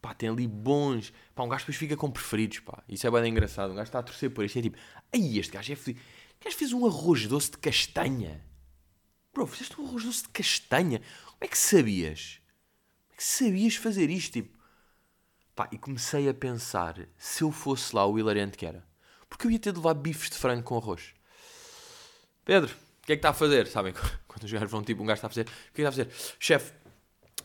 pá, 0.00 0.14
tem 0.14 0.28
ali 0.28 0.46
bons. 0.46 1.12
Pá, 1.34 1.42
um 1.42 1.48
gajo 1.48 1.62
depois 1.62 1.76
fica 1.76 1.96
com 1.96 2.10
preferidos, 2.10 2.60
pá. 2.60 2.82
Isso 2.88 3.06
é 3.06 3.10
bem 3.10 3.30
engraçado. 3.30 3.72
Um 3.72 3.74
gajo 3.74 3.88
está 3.88 3.98
a 3.98 4.02
torcer 4.02 4.30
por 4.30 4.44
isto. 4.44 4.58
É 4.58 4.62
tipo, 4.62 4.78
ai, 5.12 5.38
este 5.38 5.52
gajo 5.52 5.72
é 5.72 5.76
fedido. 5.76 6.04
O 6.40 6.44
gajo 6.44 6.56
fez 6.56 6.72
um 6.72 6.86
arroz 6.86 7.26
doce 7.26 7.50
de 7.50 7.58
castanha. 7.58 8.44
Bro, 9.32 9.46
fizeste 9.46 9.80
um 9.80 9.86
arroz 9.86 10.04
doce 10.04 10.22
de 10.22 10.28
castanha. 10.28 11.00
Como 11.24 11.38
é 11.40 11.48
que 11.48 11.58
sabias? 11.58 12.39
Que 13.20 13.26
sabias 13.26 13.74
fazer 13.74 14.08
isto? 14.08 14.32
Tipo, 14.32 14.58
pá, 15.54 15.68
e 15.70 15.76
comecei 15.76 16.26
a 16.26 16.32
pensar 16.32 17.06
se 17.18 17.44
eu 17.44 17.52
fosse 17.52 17.94
lá 17.94 18.06
o 18.06 18.18
hilariante 18.18 18.56
que 18.56 18.64
era. 18.64 18.82
Porque 19.28 19.46
eu 19.46 19.50
ia 19.50 19.58
ter 19.58 19.72
de 19.72 19.76
levar 19.76 19.92
bifes 19.92 20.30
de 20.30 20.36
frango 20.38 20.62
com 20.62 20.78
arroz. 20.78 21.12
Pedro, 22.46 22.70
o 22.70 23.06
que 23.06 23.12
é 23.12 23.16
que 23.16 23.18
está 23.18 23.28
a 23.28 23.34
fazer? 23.34 23.66
Sabem, 23.66 23.92
quando 24.26 24.44
os 24.44 24.50
gajos 24.50 24.70
vão 24.70 24.82
tipo, 24.82 25.02
um 25.02 25.06
gajo 25.06 25.18
está 25.18 25.26
a 25.26 25.28
fazer, 25.28 25.42
o 25.42 25.44
que 25.44 25.50
é 25.50 25.70
que 25.74 25.82
está 25.82 25.88
a 25.90 25.92
fazer? 25.92 26.34
Chefe, 26.38 26.72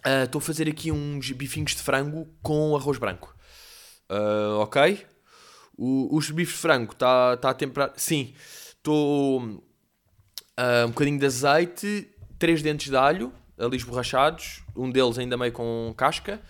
ah, 0.06 0.24
estou 0.24 0.40
a 0.40 0.42
fazer 0.42 0.70
aqui 0.70 0.94
uns 0.94 1.30
bifinhos 1.34 1.76
de 1.76 1.82
frango 1.82 2.26
com 2.42 2.74
arroz 2.74 2.98
branco. 2.98 3.36
Uh, 4.10 4.60
ok? 4.62 5.06
O, 5.78 6.16
os 6.16 6.32
bifes 6.32 6.56
de 6.56 6.62
frango 6.62 6.94
está 6.94 7.36
tá 7.36 7.50
a 7.50 7.54
temperar. 7.54 7.92
Sim, 7.98 8.34
estou 8.78 9.42
uh, 9.42 10.86
um 10.86 10.92
bocadinho 10.92 11.20
de 11.20 11.26
azeite, 11.26 12.10
três 12.40 12.62
dentes 12.62 12.90
de 12.90 12.96
alho, 12.96 13.34
ali 13.58 13.78
esborrachados, 13.78 14.62
um 14.76 14.90
deles 14.90 15.18
ainda 15.18 15.38
meio 15.38 15.52
com 15.52 15.94
casca, 15.98 16.42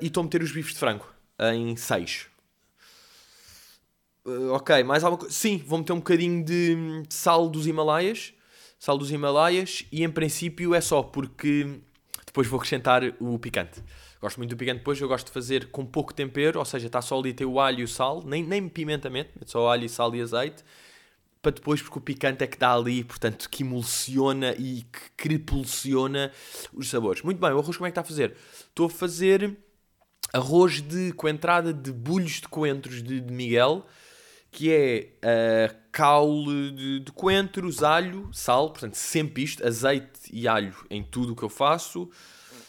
e 0.00 0.06
estou 0.06 0.20
a 0.20 0.24
meter 0.24 0.42
os 0.42 0.52
bifes 0.52 0.74
de 0.74 0.78
frango 0.78 1.06
em 1.52 1.76
seis. 1.76 2.26
ok, 4.52 4.82
mais 4.84 5.04
alguma 5.04 5.20
coisa? 5.20 5.34
Sim, 5.34 5.62
vou 5.66 5.78
meter 5.78 5.92
um 5.92 5.98
bocadinho 5.98 6.44
de, 6.44 7.04
sal 7.08 7.48
dos 7.48 7.66
Himalaias. 7.66 8.32
Sal 8.78 8.98
dos 8.98 9.10
Himalaias, 9.10 9.84
e 9.90 10.04
em 10.04 10.10
princípio 10.10 10.74
é 10.74 10.80
só 10.80 11.02
porque 11.02 11.80
depois 12.26 12.46
vou 12.46 12.58
acrescentar 12.58 13.02
o 13.18 13.38
picante. 13.38 13.82
Gosto 14.20 14.36
muito 14.36 14.50
do 14.50 14.56
picante 14.56 14.78
depois, 14.78 15.00
eu 15.00 15.08
gosto 15.08 15.26
de 15.26 15.32
fazer 15.32 15.70
com 15.70 15.84
pouco 15.84 16.12
tempero, 16.12 16.58
ou 16.58 16.64
seja, 16.64 16.86
está 16.86 17.00
só 17.00 17.18
ali 17.18 17.32
ter 17.32 17.46
o 17.46 17.58
alho 17.58 17.80
e 17.80 17.84
o 17.84 17.88
sal, 17.88 18.22
nem, 18.24 18.42
nem 18.42 18.68
pimenta 18.68 19.08
mesmo, 19.08 19.30
só 19.46 19.70
alho, 19.70 19.88
sal 19.88 20.14
e 20.14 20.20
azeite, 20.20 20.62
para 21.46 21.52
depois, 21.52 21.80
porque 21.80 21.98
o 21.98 22.00
picante 22.00 22.42
é 22.42 22.46
que 22.48 22.58
dá 22.58 22.74
ali, 22.74 23.04
portanto, 23.04 23.48
que 23.48 23.62
emulsiona 23.62 24.52
e 24.58 24.82
que 24.82 25.10
crepulsiona 25.16 26.32
os 26.74 26.90
sabores. 26.90 27.22
Muito 27.22 27.38
bem, 27.38 27.52
o 27.52 27.60
arroz 27.60 27.76
como 27.76 27.86
é 27.86 27.90
que 27.90 27.92
está 27.92 28.00
a 28.00 28.04
fazer? 28.04 28.36
Estou 28.68 28.86
a 28.86 28.90
fazer 28.90 29.56
arroz 30.32 30.82
de 30.82 31.12
coentrada 31.12 31.72
de 31.72 31.92
bulhos 31.92 32.40
de 32.40 32.48
coentros 32.48 33.00
de, 33.00 33.20
de 33.20 33.32
Miguel, 33.32 33.86
que 34.50 34.72
é 34.72 35.70
uh, 35.70 35.76
caule 35.92 36.72
de, 36.72 37.00
de, 37.00 37.12
coentros, 37.12 37.84
alho, 37.84 38.28
sal, 38.32 38.70
portanto, 38.70 38.96
sempre 38.96 39.44
isto, 39.44 39.64
azeite 39.64 40.28
e 40.32 40.48
alho 40.48 40.74
em 40.90 41.04
tudo 41.04 41.32
o 41.32 41.36
que 41.36 41.44
eu 41.44 41.48
faço. 41.48 42.10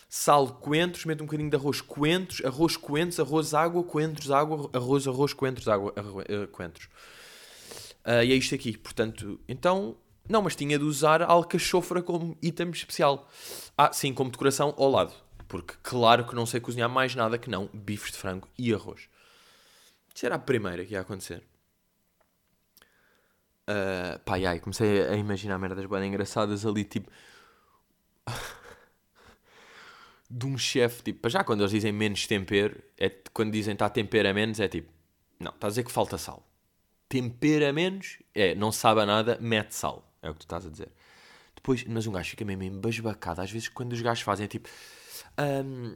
Sal, 0.07 0.49
coentros, 0.49 1.03
meto 1.05 1.23
um 1.23 1.25
bocadinho 1.25 1.49
de 1.49 1.55
arroz, 1.55 1.81
coentros, 1.81 2.45
arroz, 2.45 2.77
coentros, 2.77 3.19
arroz, 3.19 3.55
água, 3.55 3.83
coentros, 3.83 4.29
água, 4.29 4.69
arroz, 4.71 5.07
arroz, 5.07 5.33
coentros, 5.33 5.67
água, 5.67 5.91
arroz, 5.97 6.25
uh, 6.25 6.47
coentros. 6.49 6.87
Uh, 8.07 8.23
e 8.23 8.31
é 8.31 8.35
isto 8.35 8.55
aqui, 8.55 8.77
portanto, 8.77 9.37
então, 9.49 9.97
não, 10.29 10.41
mas 10.41 10.55
tinha 10.55 10.79
de 10.79 10.85
usar 10.85 11.21
alcachofra 11.21 12.01
como 12.01 12.37
item 12.41 12.69
especial. 12.69 13.29
Ah, 13.77 13.91
sim, 13.91 14.13
como 14.13 14.31
decoração 14.31 14.73
ao 14.77 14.89
lado, 14.89 15.13
porque 15.45 15.73
claro 15.83 16.25
que 16.25 16.33
não 16.33 16.45
sei 16.45 16.61
cozinhar 16.61 16.89
mais 16.89 17.13
nada 17.15 17.37
que 17.37 17.49
não 17.49 17.69
bifes 17.73 18.13
de 18.13 18.17
frango 18.17 18.47
e 18.57 18.73
arroz. 18.73 19.09
Isso 20.15 20.25
era 20.25 20.35
a 20.35 20.39
primeira 20.39 20.85
que 20.85 20.93
ia 20.93 21.01
acontecer. 21.01 21.43
Uh, 23.69 24.17
pá, 24.23 24.37
ai, 24.37 24.61
comecei 24.61 25.05
a 25.05 25.17
imaginar 25.17 25.59
merdas 25.59 25.85
bem 25.85 26.07
engraçadas 26.07 26.65
ali, 26.65 26.85
tipo. 26.85 27.11
de 30.31 30.45
um 30.45 30.57
chefe, 30.57 31.03
tipo, 31.03 31.29
já 31.29 31.43
quando 31.43 31.59
eles 31.59 31.71
dizem 31.71 31.91
menos 31.91 32.25
tempero, 32.25 32.81
é, 32.97 33.09
quando 33.33 33.51
dizem 33.51 33.73
está 33.73 33.89
tempero 33.89 34.29
a 34.29 34.33
menos, 34.33 34.61
é 34.61 34.69
tipo, 34.69 34.89
não, 35.37 35.51
está 35.51 35.67
a 35.67 35.69
dizer 35.69 35.83
que 35.83 35.91
falta 35.91 36.17
sal. 36.17 36.46
Tempera 37.09 37.71
menos, 37.71 38.17
é, 38.35 38.53
não 38.53 38.71
sabe 38.71 39.01
a 39.01 39.05
nada, 39.05 39.37
mete 39.39 39.73
sal. 39.73 40.07
É 40.21 40.29
o 40.29 40.33
que 40.33 40.39
tu 40.39 40.43
estás 40.43 40.65
a 40.65 40.69
dizer. 40.69 40.89
Depois, 41.55 41.83
mas 41.85 42.05
um 42.07 42.11
gajo 42.11 42.29
fica 42.29 42.45
mesmo 42.45 42.63
embasbacado. 42.63 43.41
Às 43.41 43.51
vezes, 43.51 43.69
quando 43.69 43.93
os 43.93 44.01
gajos 44.01 44.23
fazem, 44.23 44.45
é 44.45 44.47
tipo, 44.47 44.69
um, 45.65 45.95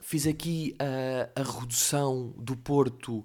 fiz 0.00 0.26
aqui 0.26 0.76
a, 0.78 1.42
redução 1.42 2.34
do 2.36 2.56
Porto 2.56 3.24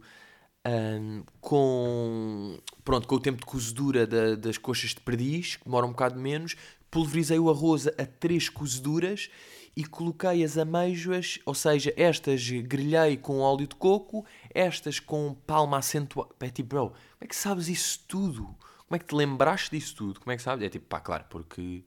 um, 0.66 1.24
com, 1.40 2.60
pronto, 2.84 3.08
com 3.08 3.16
o 3.16 3.20
tempo 3.20 3.40
de 3.40 3.46
cozedura 3.46 4.06
da, 4.06 4.36
das 4.36 4.58
coxas 4.58 4.92
de 4.92 5.02
perdiz, 5.02 5.56
que 5.56 5.66
demora 5.66 5.86
um 5.86 5.92
bocado 5.92 6.20
menos, 6.20 6.56
pulverizei 6.90 7.40
o 7.40 7.50
arroz 7.50 7.88
a 7.88 8.06
três 8.06 8.50
cozeduras 8.50 9.30
e 9.76 9.86
coloquei 9.86 10.44
as 10.44 10.58
amêijoas, 10.58 11.38
ou 11.46 11.54
seja, 11.54 11.94
estas 11.96 12.50
grelhei 12.50 13.16
com 13.16 13.40
óleo 13.40 13.68
de 13.68 13.76
coco, 13.76 14.26
estas 14.58 15.00
com 15.00 15.36
palma 15.46 15.78
acentuada. 15.78 16.34
É 16.40 16.50
tipo, 16.50 16.70
bro, 16.70 16.90
como 16.90 17.00
é 17.22 17.28
que 17.28 17.36
sabes 17.36 17.68
isso 17.68 18.04
tudo? 18.08 18.44
Como 18.88 18.96
é 18.96 19.00
que 19.00 19.06
te 19.06 19.16
lembraste 19.16 19.70
disso 19.70 19.96
tudo? 19.96 20.20
Como 20.20 20.32
é 20.32 20.36
que 20.36 20.42
sabes? 20.42 20.66
É 20.66 20.70
tipo, 20.70 20.88
pá, 20.88 21.00
claro, 21.00 21.26
porque 21.30 21.84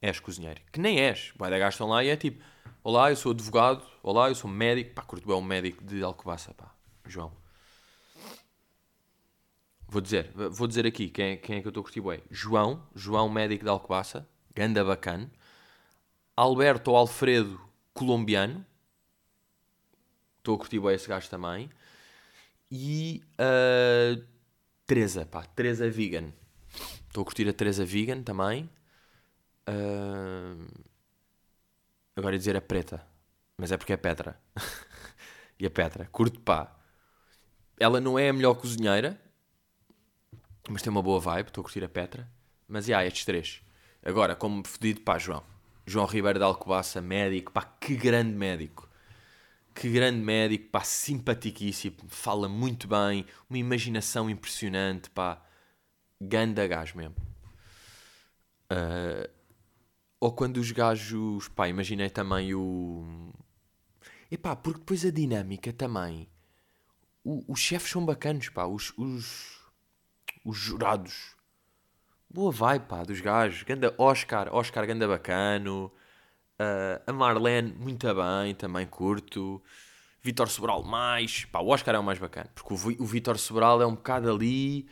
és 0.00 0.18
cozinheiro. 0.18 0.60
Que 0.72 0.80
nem 0.80 1.00
és. 1.00 1.32
Vai 1.36 1.50
da 1.50 1.58
gastam 1.58 1.88
lá 1.88 2.02
e 2.02 2.08
é 2.08 2.16
tipo, 2.16 2.42
olá, 2.82 3.10
eu 3.10 3.16
sou 3.16 3.32
advogado, 3.32 3.84
olá, 4.02 4.30
eu 4.30 4.34
sou 4.34 4.48
médico. 4.48 4.94
Pá, 4.94 5.02
curto 5.02 5.30
é 5.30 5.36
um 5.36 5.42
médico 5.42 5.84
de 5.84 6.02
Alcobaça, 6.02 6.54
pá, 6.54 6.72
João. 7.06 7.32
Vou 9.86 10.00
dizer, 10.00 10.30
vou 10.34 10.66
dizer 10.66 10.86
aqui 10.86 11.08
quem 11.08 11.32
é, 11.32 11.36
quem 11.36 11.56
é 11.56 11.60
que 11.60 11.66
eu 11.66 11.70
estou 11.70 11.80
a 11.80 11.84
curtir 11.84 12.00
bem. 12.00 12.22
João, 12.30 12.86
João 12.94 13.28
médico 13.28 13.64
de 13.64 13.70
Alcobaça, 13.70 14.28
ganda 14.54 14.84
bacana. 14.84 15.30
Alberto 16.36 16.94
Alfredo, 16.94 17.60
colombiano. 17.92 18.64
Estou 20.38 20.54
a 20.54 20.58
curtir 20.58 20.78
bem 20.78 20.94
esse 20.94 21.08
gajo 21.08 21.28
também. 21.28 21.68
E 22.70 23.22
uh, 23.40 24.22
Teresa, 24.86 25.26
pá, 25.26 25.44
Teresa 25.44 25.88
vegan. 25.90 26.32
Estou 27.06 27.22
a 27.22 27.24
curtir 27.24 27.48
a 27.48 27.52
Teresa 27.52 27.84
vegan 27.84 28.22
também. 28.22 28.68
Uh, 29.68 30.66
agora 32.16 32.34
ia 32.34 32.38
dizer 32.38 32.56
a 32.56 32.60
preta, 32.60 33.06
mas 33.56 33.72
é 33.72 33.76
porque 33.76 33.92
é 33.92 33.96
Petra. 33.96 34.40
e 35.58 35.66
a 35.66 35.70
Petra, 35.70 36.08
curto 36.12 36.40
pá. 36.40 36.74
Ela 37.78 38.00
não 38.00 38.18
é 38.18 38.28
a 38.28 38.32
melhor 38.32 38.54
cozinheira, 38.54 39.20
mas 40.68 40.82
tem 40.82 40.90
uma 40.90 41.02
boa 41.02 41.20
vibe, 41.20 41.48
estou 41.48 41.62
a 41.62 41.64
curtir 41.64 41.84
a 41.84 41.88
Petra. 41.88 42.28
Mas, 42.66 42.86
e 42.88 42.90
yeah, 42.90 43.06
estes 43.06 43.24
três. 43.24 43.62
Agora, 44.04 44.36
como 44.36 44.66
fedido, 44.66 45.00
pá, 45.00 45.18
João. 45.18 45.42
João 45.86 46.06
Ribeiro 46.06 46.38
de 46.38 46.44
Alcobaça, 46.44 47.00
médico, 47.00 47.52
pá, 47.52 47.62
que 47.62 47.96
grande 47.96 48.32
médico. 48.34 48.87
Que 49.78 49.88
grande 49.88 50.18
médico, 50.18 50.70
pá, 50.70 50.80
simpaticíssimo, 50.80 51.98
fala 52.08 52.48
muito 52.48 52.88
bem, 52.88 53.24
uma 53.48 53.58
imaginação 53.58 54.28
impressionante, 54.28 55.08
pá. 55.08 55.40
Ganda 56.20 56.66
gajo 56.66 56.96
mesmo. 56.96 57.14
Uh, 58.72 59.30
ou 60.18 60.32
quando 60.32 60.56
os 60.56 60.72
gajos. 60.72 61.46
Pá, 61.46 61.68
imaginei 61.68 62.10
também 62.10 62.52
o. 62.54 63.32
Epá, 64.28 64.56
porque 64.56 64.80
depois 64.80 65.04
a 65.04 65.12
dinâmica 65.12 65.72
também. 65.72 66.28
O, 67.22 67.44
os 67.46 67.60
chefes 67.60 67.92
são 67.92 68.04
bacanos, 68.04 68.48
pá. 68.48 68.66
Os, 68.66 68.92
os, 68.98 69.60
os 70.44 70.56
jurados. 70.56 71.36
Boa 72.28 72.50
vai, 72.50 72.80
pá, 72.80 73.04
dos 73.04 73.20
gajos. 73.20 73.62
Ganda 73.62 73.94
Oscar, 73.96 74.52
Oscar 74.52 74.84
ganda 74.84 75.06
bacano. 75.06 75.92
Uh, 76.60 77.00
a 77.06 77.12
Marlene, 77.12 77.72
muito 77.72 78.06
bem, 78.14 78.54
também 78.54 78.86
curto. 78.86 79.62
Vitor 80.20 80.48
Sobral, 80.48 80.82
mais. 80.82 81.44
Pá, 81.46 81.60
o 81.60 81.68
Oscar 81.68 81.94
é 81.94 81.98
o 81.98 82.02
mais 82.02 82.18
bacana. 82.18 82.50
Porque 82.54 82.74
o, 82.74 83.02
o 83.02 83.06
Vitor 83.06 83.38
Sobral 83.38 83.80
é 83.80 83.86
um 83.86 83.94
bocado 83.94 84.30
ali 84.30 84.88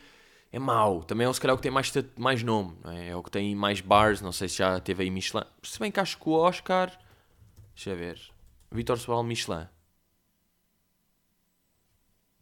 é 0.51 0.59
mau. 0.59 1.03
Também 1.03 1.25
é 1.25 1.29
o, 1.29 1.33
se 1.33 1.39
calhar 1.41 1.53
o 1.53 1.57
que 1.57 1.63
tem 1.63 1.71
mais, 1.71 1.91
mais 2.17 2.43
nome, 2.43 2.77
é? 2.85 3.09
é? 3.09 3.15
o 3.15 3.23
que 3.23 3.31
tem 3.31 3.55
mais 3.55 3.81
bars, 3.81 4.21
não 4.21 4.31
sei 4.31 4.47
se 4.49 4.57
já 4.57 4.79
teve 4.79 5.03
aí 5.03 5.09
Michelin. 5.09 5.43
Se 5.63 5.79
bem 5.79 5.91
que 5.91 5.99
acho 5.99 6.17
que 6.17 6.29
o 6.29 6.33
Oscar. 6.33 6.97
Deixa 7.75 7.91
eu 7.91 7.97
ver. 7.97 8.19
Vitor 8.71 8.97
Sobral 8.97 9.23
Michelin. 9.23 9.67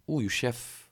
Ui, 0.08 0.26
o 0.26 0.30
chefe. 0.30 0.86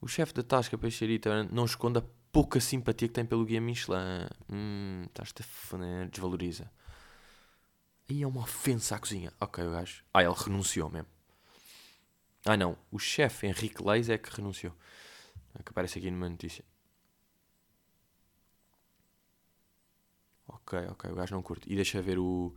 O 0.00 0.08
chefe 0.08 0.32
da 0.34 0.42
Tasca 0.42 0.76
Peixeirita 0.78 1.44
não 1.44 1.64
esconde 1.64 1.98
a 1.98 2.02
pouca 2.32 2.60
simpatia 2.60 3.08
que 3.08 3.14
tem 3.14 3.24
pelo 3.24 3.44
guia 3.44 3.60
Michelin. 3.60 4.26
Hum, 4.50 5.04
estás-te 5.06 5.42
a 5.42 5.44
foder, 5.44 6.08
desvaloriza. 6.08 6.70
Aí 8.08 8.22
é 8.22 8.26
uma 8.26 8.42
ofensa 8.42 8.96
à 8.96 8.98
cozinha. 8.98 9.32
Ok, 9.40 9.64
o 9.64 9.70
gajo. 9.70 10.04
Ah, 10.14 10.22
ele 10.22 10.34
renunciou 10.36 10.88
mesmo. 10.88 11.08
Ah, 12.44 12.56
não. 12.56 12.78
O 12.90 12.98
chefe 12.98 13.46
Henrique 13.46 13.82
Leis 13.82 14.08
é 14.08 14.16
que 14.16 14.34
renunciou 14.34 14.72
que 15.62 15.70
aparece 15.70 15.98
aqui 15.98 16.10
numa 16.10 16.28
notícia. 16.28 16.64
Ok, 20.48 20.78
ok, 20.90 21.10
o 21.10 21.14
gajo 21.14 21.34
não 21.34 21.42
curte. 21.42 21.70
E 21.70 21.74
deixa 21.74 22.00
ver 22.00 22.18
o. 22.18 22.54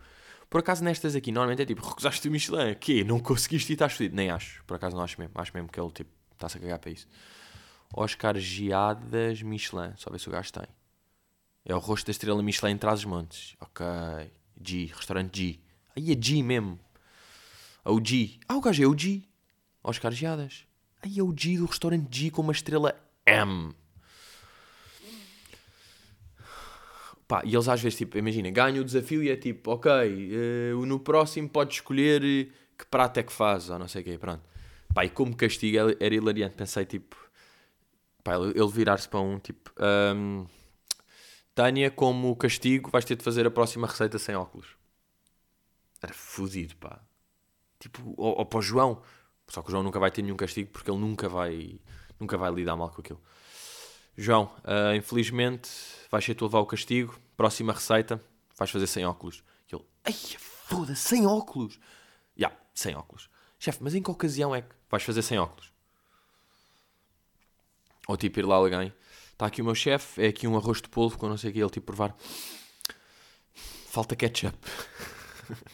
Por 0.49 0.59
acaso 0.59 0.83
nestas 0.83 1.15
aqui, 1.15 1.31
normalmente 1.31 1.61
é 1.61 1.65
tipo, 1.65 1.85
recusaste 1.85 2.27
o 2.27 2.31
Michelin, 2.31 2.73
que 2.75 3.03
Não 3.03 3.19
conseguiste 3.19 3.71
e 3.71 3.73
estás 3.73 3.93
fodido. 3.93 4.15
Nem 4.15 4.31
acho, 4.31 4.63
por 4.65 4.75
acaso 4.75 4.95
não 4.95 5.03
acho 5.03 5.19
mesmo. 5.19 5.33
Acho 5.35 5.51
mesmo 5.53 5.69
que 5.69 5.79
ele 5.79 5.91
tipo, 5.91 6.11
está-se 6.33 6.57
a 6.57 6.61
cagar 6.61 6.79
para 6.79 6.91
isso. 6.91 7.07
Oscar 7.93 8.37
Geadas 8.37 9.41
Michelin, 9.41 9.93
só 9.95 10.11
ver 10.11 10.19
se 10.19 10.29
o 10.29 10.31
gajo 10.31 10.51
tem. 10.53 10.67
É 11.65 11.75
o 11.75 11.79
rosto 11.79 12.05
da 12.07 12.11
estrela 12.11 12.41
Michelin 12.41 12.73
em 12.73 12.77
Trás-os-Montes. 12.77 13.55
Ok. 13.59 13.85
G, 14.61 14.85
restaurante 14.93 15.37
G. 15.37 15.59
Aí 15.95 16.11
é 16.11 16.17
G 16.19 16.43
mesmo. 16.43 16.79
É 17.85 17.89
o 17.89 18.03
G. 18.03 18.39
Ah, 18.47 18.57
o 18.57 18.61
gajo 18.61 18.83
é 18.83 18.87
o 18.87 18.97
G. 18.97 19.23
Oscar 19.83 20.11
Geadas. 20.11 20.65
Aí 21.01 21.17
é 21.17 21.23
o 21.23 21.33
G 21.35 21.57
do 21.57 21.65
restaurante 21.65 22.07
G 22.11 22.31
com 22.31 22.41
uma 22.41 22.51
estrela 22.51 22.95
M. 23.25 23.73
Pá, 27.27 27.43
e 27.45 27.53
eles 27.53 27.67
às 27.67 27.79
vezes, 27.79 27.97
tipo, 27.97 28.17
imagina, 28.17 28.49
ganham 28.49 28.81
o 28.81 28.83
desafio 28.83 29.21
e 29.21 29.29
é 29.29 29.35
tipo, 29.35 29.71
ok, 29.71 29.91
uh, 29.91 30.85
no 30.85 30.99
próximo 30.99 31.47
podes 31.47 31.77
escolher 31.77 32.21
que 32.75 32.85
prato 32.89 33.19
é 33.19 33.23
que 33.23 33.31
faz, 33.31 33.69
ou 33.69 33.77
não 33.77 33.87
sei 33.87 34.01
o 34.01 34.03
quê, 34.03 34.17
pronto. 34.17 34.41
Pá, 34.93 35.05
e 35.05 35.09
como 35.09 35.35
castigo 35.35 35.77
era 35.99 36.15
hilariante, 36.15 36.55
pensei, 36.55 36.85
tipo, 36.85 37.15
pá, 38.23 38.33
ele 38.35 38.67
virar-se 38.67 39.07
para 39.07 39.19
um, 39.19 39.37
tipo, 39.37 39.71
um, 40.15 40.47
Tânia, 41.59 41.91
como 41.91 42.33
castigo, 42.37 42.89
vais 42.89 43.03
ter 43.03 43.17
de 43.17 43.23
fazer 43.25 43.45
a 43.45 43.51
próxima 43.51 43.85
receita 43.85 44.17
sem 44.17 44.33
óculos. 44.33 44.77
Era 46.01 46.13
fodido, 46.13 46.73
pá. 46.77 47.01
Tipo, 47.77 48.13
ou, 48.15 48.37
ou 48.37 48.45
para 48.45 48.59
o 48.59 48.61
João, 48.61 49.01
só 49.45 49.61
que 49.61 49.67
o 49.67 49.71
João 49.71 49.83
nunca 49.83 49.99
vai 49.99 50.09
ter 50.09 50.21
nenhum 50.21 50.37
castigo 50.37 50.69
porque 50.71 50.89
ele 50.89 50.99
nunca 51.01 51.27
vai, 51.27 51.81
nunca 52.17 52.37
vai 52.37 52.49
lidar 52.49 52.77
mal 52.77 52.89
com 52.91 53.01
aquilo. 53.01 53.21
João, 54.17 54.45
uh, 54.59 54.95
infelizmente 54.95 55.69
vais 56.09 56.25
tu 56.25 56.45
a 56.45 56.47
levar 56.47 56.59
o 56.59 56.65
castigo. 56.65 57.19
Próxima 57.35 57.73
receita, 57.73 58.23
vais 58.57 58.71
fazer 58.71 58.87
sem 58.87 59.05
óculos. 59.05 59.43
E 59.69 59.75
ele, 59.75 59.83
ai, 60.05 60.13
foda-se, 60.13 61.09
sem 61.09 61.27
óculos. 61.27 61.77
Já, 62.37 62.47
yeah, 62.47 62.57
sem 62.73 62.95
óculos. 62.95 63.29
Chefe, 63.59 63.79
mas 63.81 63.93
em 63.93 64.01
que 64.01 64.09
ocasião 64.09 64.55
é 64.55 64.61
que 64.61 64.73
vais 64.89 65.03
fazer 65.03 65.23
sem 65.23 65.37
óculos? 65.37 65.73
Ou 68.07 68.15
tipo 68.15 68.39
ir 68.39 68.45
lá 68.45 68.55
alguém, 68.55 68.93
está 69.39 69.45
aqui 69.45 69.61
o 69.61 69.65
meu 69.65 69.73
chefe, 69.73 70.21
é 70.21 70.27
aqui 70.27 70.45
um 70.45 70.57
arroz 70.57 70.81
de 70.81 70.89
polvo 70.89 71.17
com 71.17 71.29
não 71.29 71.37
sei 71.37 71.49
o 71.49 71.53
que, 71.53 71.59
ele 71.59 71.69
tipo 71.69 71.85
provar. 71.85 72.13
Falta 73.87 74.13
ketchup. 74.13 74.57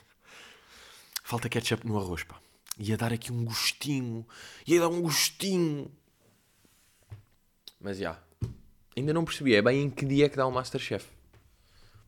Falta 1.26 1.50
ketchup 1.50 1.88
no 1.88 1.98
arroz, 1.98 2.24
pá. 2.24 2.40
Ia 2.78 2.96
dar 2.96 3.12
aqui 3.12 3.32
um 3.32 3.44
gostinho. 3.44 4.24
Ia 4.68 4.82
dar 4.82 4.90
um 4.90 5.02
gostinho. 5.02 5.92
Mas 7.80 7.98
já. 7.98 8.22
Ainda 8.96 9.12
não 9.12 9.26
percebi. 9.26 9.56
É 9.56 9.64
bem 9.64 9.82
em 9.82 9.90
que 9.90 10.06
dia 10.06 10.28
é 10.28 10.30
que 10.30 10.38
dá 10.38 10.46
o 10.46 10.52
Masterchef. 10.52 11.08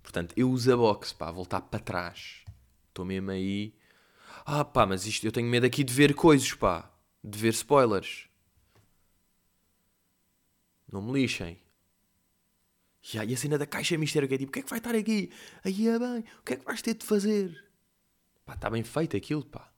Portanto, 0.04 0.36
eu 0.38 0.52
uso 0.52 0.72
a 0.72 0.78
box, 0.78 1.12
pá. 1.12 1.32
Voltar 1.32 1.62
para 1.62 1.80
trás. 1.80 2.44
Estou 2.90 3.04
mesmo 3.04 3.32
aí. 3.32 3.74
Ah, 4.46 4.64
pá, 4.64 4.86
mas 4.86 5.08
isto 5.08 5.26
eu 5.26 5.32
tenho 5.32 5.50
medo 5.50 5.66
aqui 5.66 5.84
de 5.84 5.94
ver 5.94 6.14
coisas, 6.14 6.54
pá. 6.54 6.92
De 7.24 7.40
ver 7.40 7.50
spoilers. 7.54 8.28
Não 10.92 11.02
me 11.02 11.14
lixem. 11.14 11.58
E, 13.14 13.20
aí 13.20 13.34
a 13.34 13.38
cena 13.38 13.58
da 13.58 13.66
caixa 13.66 13.98
mistério 13.98 14.28
que 14.28 14.36
é 14.36 14.38
tipo, 14.38 14.50
o 14.50 14.54
que 14.54 14.60
é 14.60 14.64
que 14.64 14.70
vai 14.70 14.80
estar 14.80 14.96
aqui? 14.96 15.32
Aí 15.64 15.88
é 15.88 16.00
bem, 16.00 16.24
o 16.40 16.44
que 16.44 16.54
é 16.54 16.56
que 16.58 16.66
vais 16.66 16.82
ter 16.82 16.94
de 16.94 17.06
fazer? 17.06 17.66
Pá, 18.46 18.54
está 18.54 18.70
bem 18.70 18.84
feito 18.84 19.16
aquilo, 19.16 19.46
pá. 19.46 19.72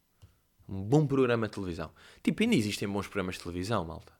Um 0.67 0.83
bom 0.83 1.05
programa 1.05 1.47
de 1.47 1.53
televisão. 1.53 1.91
Tipo, 2.21 2.43
ainda 2.43 2.55
existem 2.55 2.87
bons 2.87 3.07
programas 3.07 3.35
de 3.35 3.41
televisão, 3.41 3.83
malta. 3.85 4.13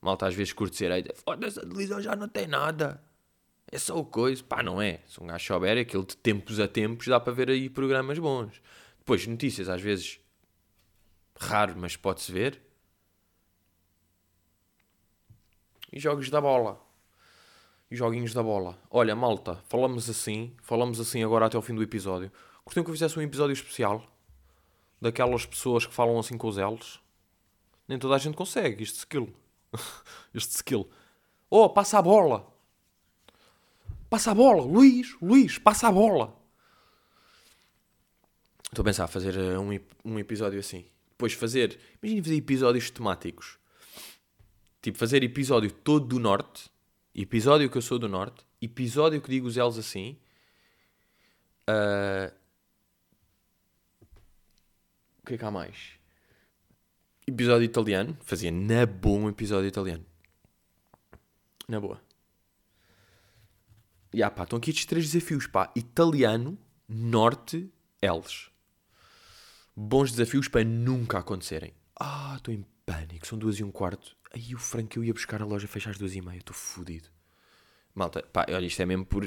Malta 0.00 0.26
às 0.26 0.34
vezes 0.34 0.52
curte 0.52 0.84
aí, 0.86 1.04
foda-se, 1.14 1.58
a 1.58 1.62
televisão 1.62 2.00
já 2.00 2.14
não 2.16 2.28
tem 2.28 2.46
nada. 2.46 3.02
É 3.70 3.78
só 3.78 3.98
o 3.98 4.04
coisa. 4.04 4.42
Pá, 4.42 4.62
não 4.62 4.80
é. 4.80 5.00
Se 5.06 5.22
um 5.22 5.26
gajo 5.26 5.44
souber, 5.44 5.78
aquilo 5.78 6.04
de 6.04 6.16
tempos 6.16 6.60
a 6.60 6.68
tempos 6.68 7.06
dá 7.06 7.18
para 7.18 7.32
ver 7.32 7.50
aí 7.50 7.68
programas 7.68 8.18
bons. 8.18 8.60
Depois, 8.98 9.26
notícias 9.26 9.68
às 9.68 9.80
vezes 9.80 10.20
raro, 11.38 11.74
mas 11.76 11.96
pode-se 11.96 12.30
ver. 12.30 12.60
E 15.94 16.00
jogos 16.00 16.28
da 16.28 16.40
bola. 16.40 16.84
E 17.88 17.94
joguinhos 17.94 18.34
da 18.34 18.42
bola. 18.42 18.76
Olha, 18.90 19.14
malta, 19.14 19.62
falamos 19.68 20.10
assim, 20.10 20.52
falamos 20.60 20.98
assim 20.98 21.22
agora 21.22 21.46
até 21.46 21.56
ao 21.56 21.62
fim 21.62 21.72
do 21.72 21.84
episódio. 21.84 22.32
Curtiam 22.64 22.82
que 22.82 22.90
eu 22.90 22.94
fizesse 22.94 23.16
um 23.16 23.22
episódio 23.22 23.52
especial 23.52 24.04
daquelas 25.00 25.46
pessoas 25.46 25.86
que 25.86 25.94
falam 25.94 26.18
assim 26.18 26.36
com 26.36 26.48
os 26.48 26.56
L's. 26.56 27.00
Nem 27.86 27.96
toda 27.96 28.16
a 28.16 28.18
gente 28.18 28.34
consegue 28.34 28.82
este 28.82 28.98
skill. 28.98 29.32
este 30.34 30.56
skill. 30.56 30.90
Oh, 31.48 31.70
passa 31.70 32.00
a 32.00 32.02
bola. 32.02 32.52
Passa 34.10 34.32
a 34.32 34.34
bola. 34.34 34.62
Luís, 34.62 35.16
Luís, 35.22 35.58
passa 35.58 35.86
a 35.86 35.92
bola. 35.92 36.36
Estou 38.64 38.82
a 38.82 38.84
pensar 38.84 39.06
fazer 39.06 39.36
eh, 39.36 39.56
um, 39.56 39.78
um 40.04 40.18
episódio 40.18 40.58
assim. 40.58 40.86
Depois 41.10 41.34
fazer. 41.34 41.78
Imagina 42.02 42.24
fazer 42.24 42.36
episódios 42.36 42.90
temáticos. 42.90 43.62
Tipo, 44.84 44.98
fazer 44.98 45.24
episódio 45.24 45.72
todo 45.72 46.06
do 46.06 46.20
Norte. 46.20 46.70
Episódio 47.14 47.70
que 47.70 47.78
eu 47.78 47.80
sou 47.80 47.98
do 47.98 48.06
Norte. 48.06 48.44
Episódio 48.60 49.18
que 49.18 49.30
digo 49.30 49.46
os 49.46 49.56
L's 49.56 49.78
assim. 49.78 50.18
Uh, 51.66 52.30
o 55.22 55.26
que 55.26 55.32
é 55.32 55.38
que 55.38 55.44
há 55.46 55.50
mais? 55.50 55.92
Episódio 57.26 57.64
italiano. 57.64 58.14
Fazia 58.26 58.50
na 58.50 58.84
boa 58.84 59.20
um 59.20 59.28
episódio 59.30 59.68
italiano. 59.68 60.04
Na 61.66 61.80
boa. 61.80 61.98
E 64.12 64.22
ah, 64.22 64.30
pá, 64.30 64.42
estão 64.42 64.58
aqui 64.58 64.68
estes 64.68 64.84
três 64.84 65.10
desafios, 65.10 65.46
pá. 65.46 65.72
Italiano, 65.74 66.58
Norte, 66.86 67.72
Eles. 68.02 68.50
Bons 69.74 70.10
desafios 70.10 70.46
para 70.46 70.62
nunca 70.62 71.20
acontecerem. 71.20 71.72
Ah, 71.98 72.34
estou 72.36 72.52
em 72.52 72.66
pânico. 72.84 73.26
São 73.26 73.38
duas 73.38 73.58
e 73.58 73.64
um 73.64 73.70
quarto. 73.70 74.14
Aí 74.34 74.54
o 74.54 74.58
Frank, 74.58 74.96
eu 74.96 75.04
ia 75.04 75.12
buscar 75.12 75.40
a 75.40 75.44
loja 75.44 75.68
fecha 75.68 75.90
às 75.90 75.98
duas 75.98 76.14
e 76.14 76.20
meia. 76.20 76.38
Estou 76.38 76.54
fodido. 76.54 77.08
Malta, 77.94 78.22
pá, 78.22 78.44
olha, 78.48 78.66
isto 78.66 78.82
é 78.82 78.86
mesmo 78.86 79.06
por... 79.06 79.24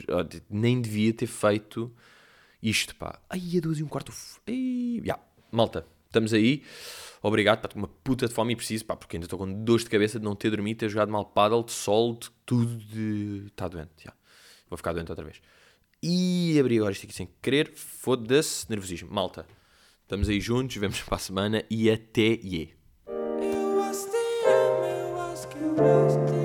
nem 0.50 0.82
devia 0.82 1.14
ter 1.14 1.28
feito 1.28 1.96
isto, 2.62 2.96
pá. 2.96 3.20
Aí 3.30 3.58
a 3.58 3.62
duas 3.62 3.80
e 3.80 3.84
um 3.84 3.88
quarto. 3.88 4.12
Ai, 4.46 5.02
yeah 5.02 5.28
malta, 5.52 5.86
estamos 6.06 6.34
aí. 6.34 6.64
Obrigado, 7.22 7.62
pá, 7.62 7.70
uma 7.76 7.88
puta 7.88 8.28
de 8.28 8.34
fome 8.34 8.54
e 8.54 8.56
preciso, 8.56 8.86
pá, 8.86 8.96
porque 8.96 9.18
ainda 9.18 9.26
estou 9.26 9.40
com 9.40 9.52
dores 9.64 9.84
de 9.84 9.90
cabeça 9.90 10.20
de 10.20 10.26
não 10.26 10.36
ter 10.36 10.50
dormido, 10.52 10.80
ter 10.80 10.90
jogado 10.90 11.12
mal 11.12 11.26
paddle, 11.26 11.64
de 11.64 11.72
sol, 11.72 12.16
de 12.16 12.30
tudo 12.46 12.78
de... 12.78 13.46
Está 13.48 13.68
doente, 13.68 14.04
já. 14.04 14.14
Vou 14.70 14.78
ficar 14.78 14.94
doente 14.94 15.10
outra 15.10 15.26
vez. 15.26 15.42
E 16.02 16.58
abri 16.60 16.78
agora 16.78 16.92
isto 16.92 17.06
aqui 17.06 17.14
sem 17.14 17.28
querer, 17.42 17.74
foda-se, 17.76 18.70
nervosismo. 18.70 19.12
Malta, 19.12 19.48
estamos 20.04 20.30
aí 20.30 20.40
juntos, 20.40 20.78
vemos 20.78 21.02
para 21.04 21.16
a 21.16 21.20
semana 21.20 21.64
e 21.70 21.90
até 21.90 22.34
ie. 22.34 22.77
close 25.78 26.37